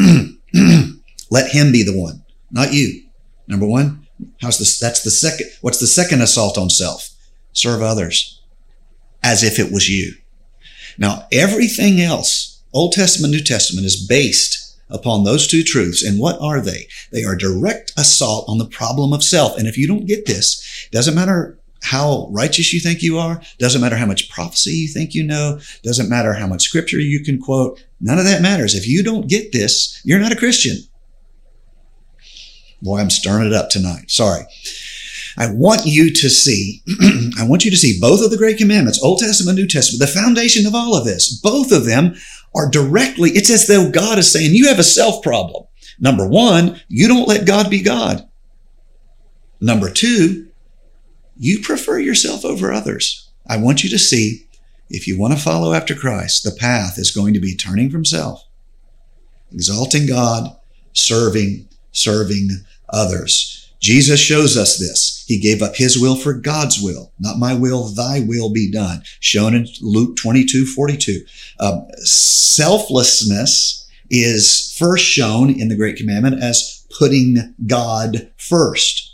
Let 1.28 1.50
him 1.50 1.72
be 1.72 1.82
the 1.82 1.98
one, 2.00 2.22
not 2.52 2.72
you. 2.72 3.02
Number 3.48 3.66
one, 3.66 4.06
how's 4.40 4.60
this? 4.60 4.78
That's 4.78 5.02
the 5.02 5.10
second. 5.10 5.48
What's 5.60 5.80
the 5.80 5.88
second 5.88 6.22
assault 6.22 6.56
on 6.56 6.70
self? 6.70 7.08
Serve 7.52 7.82
others 7.82 8.40
as 9.24 9.42
if 9.42 9.58
it 9.58 9.72
was 9.72 9.88
you. 9.88 10.12
Now, 10.98 11.26
everything 11.32 12.00
else, 12.00 12.62
Old 12.72 12.92
Testament, 12.92 13.32
New 13.32 13.42
Testament, 13.42 13.86
is 13.86 14.06
based 14.06 14.78
upon 14.88 15.24
those 15.24 15.48
two 15.48 15.64
truths. 15.64 16.04
And 16.04 16.20
what 16.20 16.40
are 16.40 16.60
they? 16.60 16.86
They 17.10 17.24
are 17.24 17.34
direct 17.34 17.92
assault 17.96 18.44
on 18.46 18.58
the 18.58 18.66
problem 18.68 19.12
of 19.12 19.24
self. 19.24 19.58
And 19.58 19.66
if 19.66 19.76
you 19.76 19.88
don't 19.88 20.06
get 20.06 20.26
this, 20.26 20.88
doesn't 20.92 21.16
matter 21.16 21.58
how 21.84 22.28
righteous 22.30 22.72
you 22.72 22.80
think 22.80 23.02
you 23.02 23.18
are, 23.18 23.42
doesn't 23.58 23.80
matter 23.80 23.96
how 23.96 24.06
much 24.06 24.30
prophecy 24.30 24.70
you 24.70 24.88
think 24.88 25.14
you 25.14 25.22
know, 25.22 25.60
doesn't 25.82 26.08
matter 26.08 26.32
how 26.32 26.46
much 26.46 26.62
scripture 26.62 26.98
you 26.98 27.22
can 27.22 27.38
quote. 27.38 27.84
None 28.00 28.18
of 28.18 28.24
that 28.24 28.42
matters. 28.42 28.74
If 28.74 28.88
you 28.88 29.02
don't 29.02 29.28
get 29.28 29.52
this, 29.52 30.00
you're 30.02 30.18
not 30.18 30.32
a 30.32 30.36
Christian. 30.36 30.78
Boy, 32.80 33.00
I'm 33.00 33.10
stirring 33.10 33.46
it 33.46 33.52
up 33.52 33.68
tonight. 33.68 34.10
Sorry. 34.10 34.44
I 35.36 35.50
want 35.52 35.84
you 35.84 36.12
to 36.12 36.30
see, 36.30 36.82
I 37.38 37.46
want 37.46 37.64
you 37.64 37.70
to 37.70 37.76
see 37.76 37.98
both 38.00 38.24
of 38.24 38.30
the 38.30 38.38
great 38.38 38.56
commandments, 38.56 39.02
Old 39.02 39.18
Testament, 39.18 39.58
New 39.58 39.66
Testament, 39.66 40.00
the 40.00 40.20
foundation 40.20 40.66
of 40.66 40.74
all 40.74 40.96
of 40.96 41.04
this. 41.04 41.38
Both 41.40 41.70
of 41.70 41.84
them 41.84 42.14
are 42.54 42.70
directly, 42.70 43.30
it's 43.30 43.50
as 43.50 43.66
though 43.66 43.90
God 43.90 44.18
is 44.18 44.30
saying, 44.30 44.54
you 44.54 44.68
have 44.68 44.78
a 44.78 44.84
self 44.84 45.22
problem. 45.22 45.64
Number 45.98 46.26
one, 46.26 46.80
you 46.88 47.08
don't 47.08 47.28
let 47.28 47.46
God 47.46 47.68
be 47.68 47.82
God. 47.82 48.28
Number 49.60 49.90
two, 49.90 50.43
you 51.36 51.60
prefer 51.60 51.98
yourself 51.98 52.44
over 52.44 52.72
others. 52.72 53.30
I 53.48 53.56
want 53.56 53.84
you 53.84 53.90
to 53.90 53.98
see 53.98 54.46
if 54.90 55.06
you 55.06 55.18
want 55.18 55.34
to 55.34 55.40
follow 55.40 55.72
after 55.72 55.94
Christ, 55.94 56.44
the 56.44 56.56
path 56.58 56.98
is 56.98 57.10
going 57.10 57.34
to 57.34 57.40
be 57.40 57.56
turning 57.56 57.90
from 57.90 58.04
self, 58.04 58.44
exalting 59.52 60.06
God, 60.06 60.56
serving, 60.92 61.68
serving 61.92 62.48
others. 62.88 63.72
Jesus 63.80 64.20
shows 64.20 64.56
us 64.56 64.78
this. 64.78 65.24
He 65.26 65.38
gave 65.38 65.60
up 65.60 65.76
his 65.76 65.98
will 65.98 66.16
for 66.16 66.32
God's 66.32 66.80
will. 66.80 67.12
Not 67.18 67.38
my 67.38 67.54
will, 67.54 67.88
thy 67.88 68.20
will 68.20 68.50
be 68.50 68.70
done. 68.70 69.02
Shown 69.20 69.54
in 69.54 69.66
Luke 69.82 70.16
22, 70.16 70.64
42. 70.64 71.20
Um, 71.60 71.86
selflessness 71.96 73.86
is 74.08 74.74
first 74.78 75.04
shown 75.04 75.50
in 75.50 75.68
the 75.68 75.76
Great 75.76 75.96
Commandment 75.96 76.42
as 76.42 76.86
putting 76.98 77.54
God 77.66 78.30
first. 78.36 79.13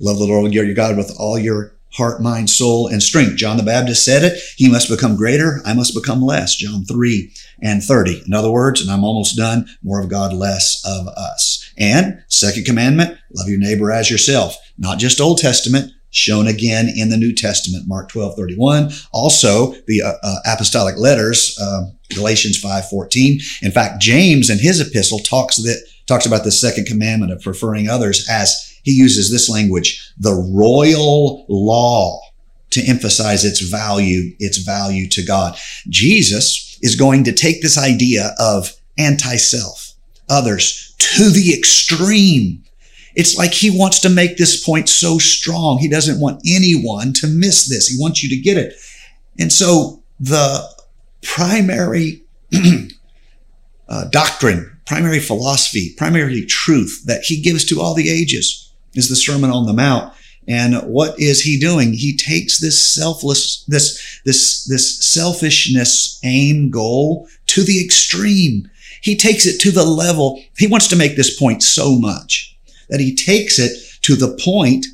Love 0.00 0.18
the 0.18 0.24
Lord 0.24 0.52
your 0.52 0.72
God 0.74 0.96
with 0.96 1.14
all 1.18 1.38
your 1.38 1.74
heart, 1.94 2.20
mind, 2.20 2.50
soul, 2.50 2.88
and 2.88 3.02
strength. 3.02 3.36
John 3.36 3.56
the 3.56 3.62
Baptist 3.62 4.04
said 4.04 4.24
it. 4.24 4.40
He 4.56 4.68
must 4.68 4.88
become 4.88 5.16
greater. 5.16 5.60
I 5.64 5.74
must 5.74 5.94
become 5.94 6.20
less. 6.20 6.56
John 6.56 6.84
3 6.84 7.32
and 7.62 7.82
30. 7.82 8.24
In 8.26 8.34
other 8.34 8.50
words, 8.50 8.80
and 8.80 8.90
I'm 8.90 9.04
almost 9.04 9.36
done, 9.36 9.66
more 9.82 10.00
of 10.00 10.08
God, 10.08 10.32
less 10.32 10.82
of 10.84 11.06
us. 11.08 11.72
And 11.78 12.22
second 12.28 12.66
commandment, 12.66 13.16
love 13.32 13.48
your 13.48 13.58
neighbor 13.58 13.92
as 13.92 14.10
yourself. 14.10 14.56
Not 14.76 14.98
just 14.98 15.20
Old 15.20 15.38
Testament, 15.38 15.92
shown 16.10 16.46
again 16.46 16.88
in 16.94 17.08
the 17.08 17.16
New 17.16 17.34
Testament, 17.34 17.88
Mark 17.88 18.08
12, 18.08 18.36
31. 18.36 18.90
Also, 19.12 19.72
the 19.86 20.02
uh, 20.02 20.12
uh, 20.22 20.36
apostolic 20.46 20.96
letters, 20.96 21.58
uh, 21.60 21.86
Galatians 22.14 22.58
5, 22.58 22.88
14. 22.88 23.40
In 23.62 23.72
fact, 23.72 24.00
James 24.00 24.48
in 24.48 24.58
his 24.58 24.80
epistle 24.80 25.18
talks 25.18 25.56
that, 25.56 25.84
talks 26.06 26.26
about 26.26 26.44
the 26.44 26.52
second 26.52 26.86
commandment 26.86 27.32
of 27.32 27.42
preferring 27.42 27.88
others 27.88 28.28
as 28.28 28.73
he 28.84 28.92
uses 28.92 29.30
this 29.30 29.48
language, 29.48 30.12
the 30.18 30.34
royal 30.34 31.46
law 31.48 32.20
to 32.70 32.82
emphasize 32.86 33.44
its 33.44 33.60
value, 33.60 34.34
its 34.38 34.58
value 34.58 35.08
to 35.08 35.24
God. 35.24 35.56
Jesus 35.88 36.78
is 36.82 36.94
going 36.94 37.24
to 37.24 37.32
take 37.32 37.62
this 37.62 37.78
idea 37.78 38.34
of 38.38 38.72
anti-self, 38.98 39.94
others 40.28 40.94
to 40.98 41.30
the 41.30 41.54
extreme. 41.54 42.62
It's 43.14 43.38
like 43.38 43.52
he 43.52 43.76
wants 43.76 44.00
to 44.00 44.10
make 44.10 44.36
this 44.36 44.62
point 44.62 44.88
so 44.88 45.18
strong. 45.18 45.78
He 45.78 45.88
doesn't 45.88 46.20
want 46.20 46.42
anyone 46.46 47.12
to 47.14 47.26
miss 47.26 47.68
this. 47.68 47.86
He 47.86 47.96
wants 47.98 48.22
you 48.22 48.28
to 48.30 48.42
get 48.42 48.58
it. 48.58 48.74
And 49.38 49.52
so 49.52 50.02
the 50.20 50.68
primary 51.22 52.22
uh, 53.88 54.04
doctrine, 54.10 54.78
primary 54.84 55.20
philosophy, 55.20 55.94
primary 55.96 56.44
truth 56.44 57.02
that 57.06 57.22
he 57.22 57.40
gives 57.40 57.64
to 57.66 57.80
all 57.80 57.94
the 57.94 58.10
ages 58.10 58.63
is 58.94 59.08
the 59.08 59.16
Sermon 59.16 59.50
on 59.50 59.66
the 59.66 59.72
Mount. 59.72 60.12
And 60.46 60.76
what 60.82 61.18
is 61.18 61.40
he 61.40 61.58
doing? 61.58 61.92
He 61.94 62.16
takes 62.16 62.58
this 62.58 62.78
selfless, 62.78 63.64
this, 63.66 64.20
this, 64.24 64.64
this 64.66 65.02
selfishness 65.04 66.20
aim 66.22 66.70
goal 66.70 67.28
to 67.46 67.62
the 67.62 67.82
extreme. 67.82 68.70
He 69.00 69.16
takes 69.16 69.46
it 69.46 69.60
to 69.60 69.70
the 69.70 69.84
level. 69.84 70.42
He 70.58 70.66
wants 70.66 70.88
to 70.88 70.96
make 70.96 71.16
this 71.16 71.38
point 71.38 71.62
so 71.62 71.98
much 71.98 72.56
that 72.88 73.00
he 73.00 73.14
takes 73.14 73.58
it 73.58 73.72
to 74.02 74.16
the 74.16 74.38
point 74.42 74.86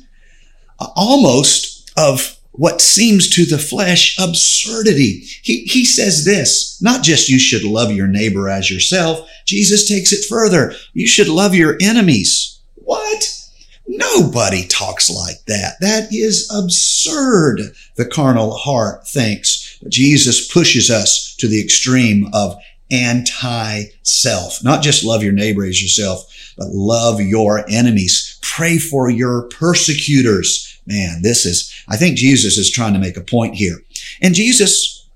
uh, 0.79 0.87
almost 0.95 1.91
of 1.97 2.37
what 2.51 2.81
seems 2.81 3.29
to 3.29 3.45
the 3.45 3.57
flesh 3.57 4.17
absurdity. 4.19 5.23
He, 5.41 5.63
he 5.63 5.85
says 5.85 6.25
this, 6.25 6.81
not 6.81 7.03
just 7.03 7.29
you 7.29 7.39
should 7.39 7.63
love 7.63 7.91
your 7.91 8.07
neighbor 8.07 8.49
as 8.49 8.69
yourself. 8.69 9.29
Jesus 9.45 9.87
takes 9.87 10.11
it 10.11 10.25
further. 10.27 10.73
You 10.93 11.07
should 11.07 11.29
love 11.29 11.55
your 11.55 11.77
enemies. 11.81 12.59
What? 12.75 13.40
Nobody 13.93 14.65
talks 14.67 15.09
like 15.09 15.43
that. 15.47 15.73
That 15.81 16.13
is 16.13 16.49
absurd, 16.49 17.61
the 17.97 18.05
carnal 18.05 18.53
heart 18.53 19.05
thinks. 19.05 19.77
Jesus 19.89 20.51
pushes 20.51 20.89
us 20.89 21.35
to 21.39 21.47
the 21.47 21.61
extreme 21.61 22.29
of 22.33 22.55
anti-self. 22.89 24.63
Not 24.63 24.81
just 24.81 25.03
love 25.03 25.23
your 25.23 25.33
neighbor 25.33 25.65
as 25.65 25.81
yourself, 25.81 26.53
but 26.57 26.69
love 26.69 27.19
your 27.19 27.69
enemies. 27.69 28.39
Pray 28.41 28.77
for 28.77 29.09
your 29.09 29.47
persecutors. 29.49 30.79
Man, 30.85 31.21
this 31.21 31.45
is, 31.45 31.73
I 31.89 31.97
think 31.97 32.17
Jesus 32.17 32.57
is 32.57 32.71
trying 32.71 32.93
to 32.93 32.99
make 32.99 33.17
a 33.17 33.21
point 33.21 33.55
here. 33.55 33.77
And 34.21 34.33
Jesus 34.35 35.09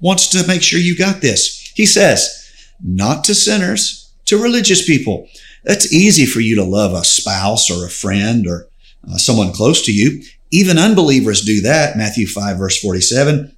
wants 0.00 0.28
to 0.28 0.46
make 0.46 0.62
sure 0.62 0.78
you 0.78 0.96
got 0.96 1.20
this. 1.20 1.72
He 1.74 1.86
says, 1.86 2.50
not 2.82 3.24
to 3.24 3.34
sinners, 3.34 4.03
to 4.26 4.42
religious 4.42 4.84
people. 4.84 5.28
That's 5.64 5.92
easy 5.92 6.26
for 6.26 6.40
you 6.40 6.56
to 6.56 6.64
love 6.64 6.92
a 6.92 7.04
spouse 7.04 7.70
or 7.70 7.84
a 7.84 7.90
friend 7.90 8.46
or 8.46 8.68
uh, 9.10 9.16
someone 9.16 9.52
close 9.52 9.84
to 9.86 9.92
you. 9.92 10.22
Even 10.50 10.78
unbelievers 10.78 11.44
do 11.44 11.60
that. 11.62 11.96
Matthew 11.96 12.26
5 12.26 12.58
verse 12.58 12.80
47. 12.80 13.56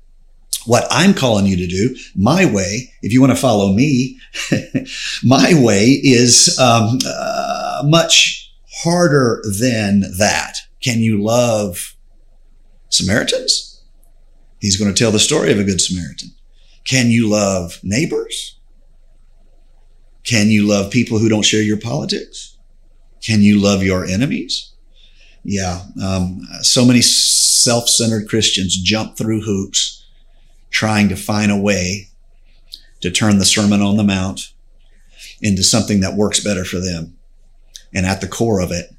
What 0.65 0.87
I'm 0.91 1.15
calling 1.15 1.47
you 1.47 1.57
to 1.57 1.67
do, 1.67 1.97
my 2.17 2.45
way, 2.45 2.93
if 3.01 3.13
you 3.13 3.21
want 3.21 3.33
to 3.33 3.41
follow 3.41 3.73
me, 3.73 4.19
my 5.25 5.53
way 5.55 5.87
is 6.03 6.59
um, 6.59 6.99
uh, 7.07 7.83
much 7.85 8.53
harder 8.83 9.43
than 9.61 10.01
that. 10.19 10.57
Can 10.81 10.99
you 10.99 11.23
love 11.23 11.95
Samaritans? 12.89 13.83
He's 14.61 14.77
going 14.77 14.93
to 14.93 14.99
tell 14.99 15.13
the 15.13 15.21
story 15.21 15.53
of 15.53 15.61
a 15.61 15.65
good 15.65 15.81
Samaritan. 15.81 16.31
Can 16.85 17.11
you 17.11 17.29
love 17.29 17.79
neighbors? 17.83 18.56
Can 20.27 20.51
you 20.51 20.67
love 20.67 20.91
people 20.91 21.19
who 21.19 21.29
don't 21.29 21.45
share 21.45 21.63
your 21.63 21.79
politics? 21.79 22.57
Can 23.23 23.43
you 23.43 23.61
love 23.61 23.83
your 23.83 24.05
enemies? 24.05 24.73
Yeah. 25.45 25.83
Um, 26.03 26.43
so 26.63 26.85
many 26.85 27.01
self 27.01 27.89
centered 27.89 28.29
Christians 28.29 28.77
jump 28.77 29.17
through 29.17 29.43
hoops 29.43 30.05
trying 30.71 31.09
to 31.09 31.17
find 31.17 31.51
a 31.51 31.57
way 31.57 32.09
to 33.01 33.11
turn 33.11 33.39
the 33.39 33.45
Sermon 33.45 33.81
on 33.81 33.97
the 33.97 34.03
Mount 34.03 34.53
into 35.41 35.63
something 35.63 36.01
that 36.01 36.15
works 36.15 36.43
better 36.43 36.65
for 36.65 36.81
them. 36.81 37.17
And 37.95 38.05
at 38.05 38.21
the 38.21 38.29
core 38.29 38.61
of 38.61 38.73
it, 38.73 38.91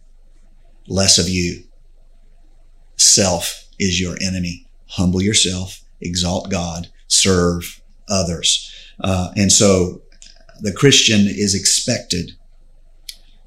less 0.88 1.18
of 1.18 1.28
you. 1.28 1.64
Self 2.96 3.66
is 3.80 4.00
your 4.00 4.16
enemy. 4.22 4.66
Humble 4.88 5.22
yourself, 5.22 5.82
exalt 6.00 6.50
God, 6.50 6.88
serve 7.08 7.82
others. 8.08 8.74
Uh, 9.00 9.32
and 9.36 9.52
so 9.52 10.02
the 10.62 10.74
Christian 10.74 11.22
is 11.22 11.56
expected 11.56 12.34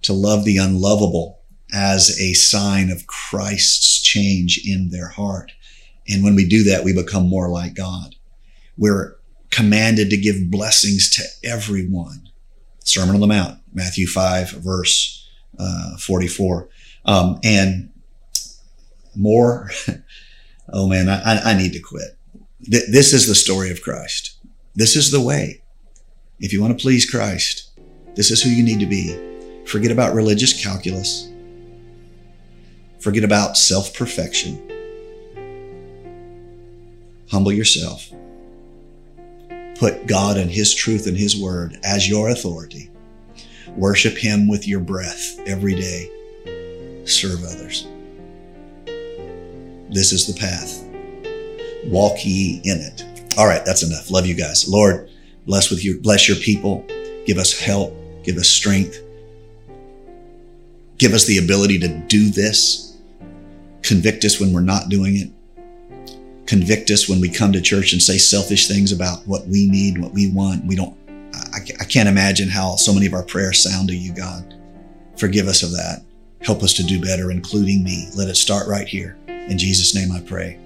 to 0.03 0.13
love 0.13 0.45
the 0.45 0.57
unlovable 0.57 1.41
as 1.73 2.19
a 2.21 2.35
sign 2.35 2.91
of 2.91 3.07
Christ's 3.07 4.03
change 4.03 4.61
in 4.67 4.91
their 4.91 5.09
heart. 5.09 5.53
And 6.09 6.25
when 6.25 6.35
we 6.35 6.49
do 6.49 6.65
that, 6.65 6.85
we 6.85 6.93
become 6.93 7.29
more 7.29 7.49
like 7.49 7.75
God. 7.75 8.17
We're 8.77 9.17
commanded 9.51 10.11
to 10.11 10.17
give 10.17 10.51
blessings 10.51 11.11
to 11.11 11.49
everyone. 11.49 12.29
Sermon 12.85 13.15
on 13.15 13.21
the 13.21 13.27
Mount, 13.27 13.61
Matthew 13.73 14.07
5, 14.07 14.53
verse 14.53 15.29
uh, 15.59 15.97
44. 15.99 16.69
Um, 17.05 17.39
and 17.45 17.91
more, 19.15 19.71
oh 20.73 20.89
man, 20.89 21.09
I, 21.09 21.53
I 21.53 21.55
need 21.57 21.73
to 21.73 21.81
quit. 21.81 22.17
Th- 22.65 22.91
this 22.91 23.13
is 23.13 23.27
the 23.27 23.35
story 23.35 23.71
of 23.71 23.83
Christ. 23.83 24.37
This 24.75 24.97
is 24.97 25.11
the 25.11 25.21
way. 25.21 25.60
If 26.41 26.55
you 26.55 26.63
want 26.63 26.77
to 26.77 26.83
please 26.83 27.09
Christ, 27.09 27.71
this 28.15 28.31
is 28.31 28.43
who 28.43 28.49
you 28.49 28.63
need 28.63 28.81
to 28.81 28.87
be. 28.87 29.15
Forget 29.67 29.93
about 29.93 30.15
religious 30.15 30.65
calculus. 30.65 31.29
Forget 32.99 33.25
about 33.25 33.59
self 33.59 33.93
perfection. 33.95 34.67
Humble 37.31 37.53
yourself. 37.53 38.11
Put 39.79 40.07
God 40.07 40.39
and 40.39 40.51
His 40.51 40.75
truth 40.75 41.07
and 41.07 41.17
His 41.17 41.37
word 41.37 41.79
as 41.85 42.09
your 42.09 42.31
authority. 42.31 42.91
Worship 43.77 44.17
Him 44.17 44.49
with 44.49 44.67
your 44.67 44.81
breath 44.81 45.39
every 45.47 45.75
day. 45.75 46.11
Serve 47.05 47.45
others. 47.45 47.87
This 49.91 50.13
is 50.13 50.27
the 50.27 50.39
path. 50.41 50.87
Walk 51.87 52.25
ye 52.25 52.63
in 52.65 52.79
it. 52.79 53.05
All 53.39 53.47
right, 53.47 53.65
that's 53.65 53.83
enough. 53.83 54.11
Love 54.11 54.27
you 54.27 54.35
guys. 54.35 54.69
Lord, 54.69 55.10
bless 55.51 55.69
with 55.69 55.85
you, 55.85 56.01
bless 56.01 56.29
your 56.29 56.37
people. 56.37 56.87
Give 57.27 57.37
us 57.37 57.59
help, 57.59 57.93
give 58.23 58.37
us 58.37 58.49
strength. 58.49 58.97
Give 60.97 61.13
us 61.13 61.27
the 61.27 61.39
ability 61.39 61.81
to 61.81 61.89
do 61.89 62.31
this. 62.31 62.97
Convict 63.83 64.25
us 64.25 64.39
when 64.39 64.53
we're 64.53 64.61
not 64.61 64.89
doing 64.89 65.17
it. 65.17 66.47
Convict 66.47 66.91
us 66.93 67.09
when 67.09 67.21
we 67.21 67.29
come 67.29 67.53
to 67.53 67.61
church 67.61 67.93
and 67.93 68.01
say 68.01 68.17
selfish 68.17 68.69
things 68.69 68.93
about 68.93 69.27
what 69.27 69.45
we 69.49 69.69
need, 69.69 69.99
what 69.99 70.13
we 70.13 70.31
want. 70.31 70.65
We 70.67 70.77
don't, 70.77 70.97
I, 71.53 71.59
I 71.81 71.85
can't 71.85 72.09
imagine 72.09 72.49
how 72.49 72.77
so 72.77 72.95
many 72.95 73.07
of 73.07 73.15
our 73.15 73.25
prayers 73.25 73.59
sound 73.59 73.89
to 73.89 73.97
you, 73.97 74.15
God. 74.15 74.55
Forgive 75.17 75.49
us 75.49 75.65
of 75.65 75.73
that. 75.73 76.03
Help 76.43 76.63
us 76.63 76.75
to 76.75 76.85
do 76.85 77.01
better, 77.01 77.33
including 77.33 77.83
me. 77.83 78.09
Let 78.15 78.29
it 78.29 78.37
start 78.37 78.69
right 78.69 78.87
here. 78.87 79.17
In 79.27 79.59
Jesus' 79.59 79.97
name 79.97 80.13
I 80.13 80.21
pray. 80.21 80.61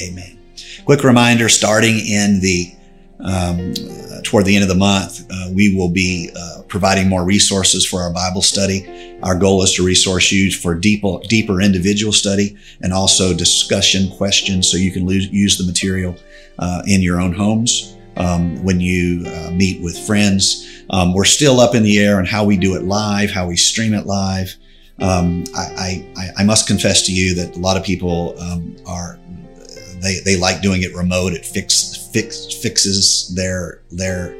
Amen. 0.00 0.36
Quick 0.84 1.04
reminder 1.04 1.48
starting 1.48 1.98
in 1.98 2.40
the 2.40 2.75
um, 3.20 3.74
toward 4.22 4.44
the 4.44 4.54
end 4.54 4.62
of 4.62 4.68
the 4.68 4.74
month, 4.74 5.26
uh, 5.30 5.50
we 5.54 5.74
will 5.74 5.88
be 5.88 6.30
uh, 6.36 6.62
providing 6.68 7.08
more 7.08 7.24
resources 7.24 7.86
for 7.86 8.00
our 8.00 8.12
Bible 8.12 8.42
study. 8.42 9.18
Our 9.22 9.38
goal 9.38 9.62
is 9.62 9.74
to 9.74 9.84
resource 9.84 10.30
you 10.30 10.50
for 10.50 10.74
deeper, 10.74 11.18
deeper 11.28 11.60
individual 11.60 12.12
study 12.12 12.56
and 12.82 12.92
also 12.92 13.34
discussion 13.34 14.10
questions 14.16 14.70
so 14.70 14.76
you 14.76 14.92
can 14.92 15.08
use 15.08 15.58
the 15.58 15.64
material 15.64 16.16
uh, 16.58 16.82
in 16.86 17.02
your 17.02 17.20
own 17.20 17.32
homes 17.32 17.96
um, 18.16 18.62
when 18.64 18.80
you 18.80 19.24
uh, 19.26 19.50
meet 19.50 19.82
with 19.82 19.98
friends. 19.98 20.84
Um, 20.90 21.14
we're 21.14 21.24
still 21.24 21.60
up 21.60 21.74
in 21.74 21.82
the 21.82 21.98
air 21.98 22.18
on 22.18 22.26
how 22.26 22.44
we 22.44 22.56
do 22.56 22.76
it 22.76 22.84
live, 22.84 23.30
how 23.30 23.46
we 23.46 23.56
stream 23.56 23.94
it 23.94 24.06
live. 24.06 24.54
Um, 25.00 25.44
I, 25.54 26.06
I, 26.16 26.28
I, 26.38 26.44
must 26.44 26.66
confess 26.66 27.04
to 27.04 27.12
you 27.12 27.34
that 27.34 27.54
a 27.54 27.58
lot 27.58 27.76
of 27.76 27.84
people 27.84 28.34
um, 28.40 28.76
are 28.86 29.18
they, 30.00 30.20
they 30.24 30.36
like 30.36 30.62
doing 30.62 30.82
it 30.82 30.94
remote. 30.94 31.34
It 31.34 31.44
fix, 31.44 31.95
fix, 32.16 32.54
fixes 32.62 33.34
their 33.34 33.82
their 33.90 34.34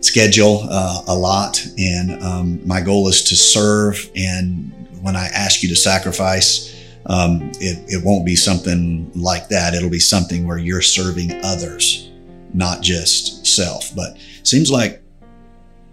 schedule 0.00 0.66
uh, 0.68 1.02
a 1.06 1.14
lot. 1.16 1.64
And 1.78 2.22
um, 2.22 2.66
my 2.66 2.80
goal 2.80 3.08
is 3.08 3.22
to 3.24 3.36
serve. 3.36 4.10
And 4.16 4.72
when 5.00 5.14
I 5.14 5.26
ask 5.26 5.62
you 5.62 5.68
to 5.68 5.76
sacrifice, 5.76 6.74
um, 7.06 7.52
it, 7.60 7.78
it 7.88 8.04
won't 8.04 8.26
be 8.26 8.34
something 8.34 9.10
like 9.14 9.48
that. 9.48 9.74
It'll 9.74 9.88
be 9.88 10.00
something 10.00 10.46
where 10.46 10.58
you're 10.58 10.82
serving 10.82 11.32
others, 11.44 12.10
not 12.52 12.82
just 12.82 13.46
self. 13.46 13.94
But 13.94 14.16
seems 14.42 14.70
like 14.70 15.00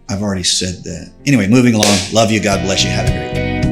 I've 0.10 0.24
already 0.24 0.44
said 0.44 0.84
that. 0.84 1.14
Anyway, 1.28 1.48
moving 1.48 1.76
along. 1.76 1.98
Love 2.12 2.32
you. 2.32 2.42
God 2.42 2.64
bless 2.66 2.84
you. 2.84 2.90
Have 2.90 3.08
a 3.08 3.12
great. 3.12 3.31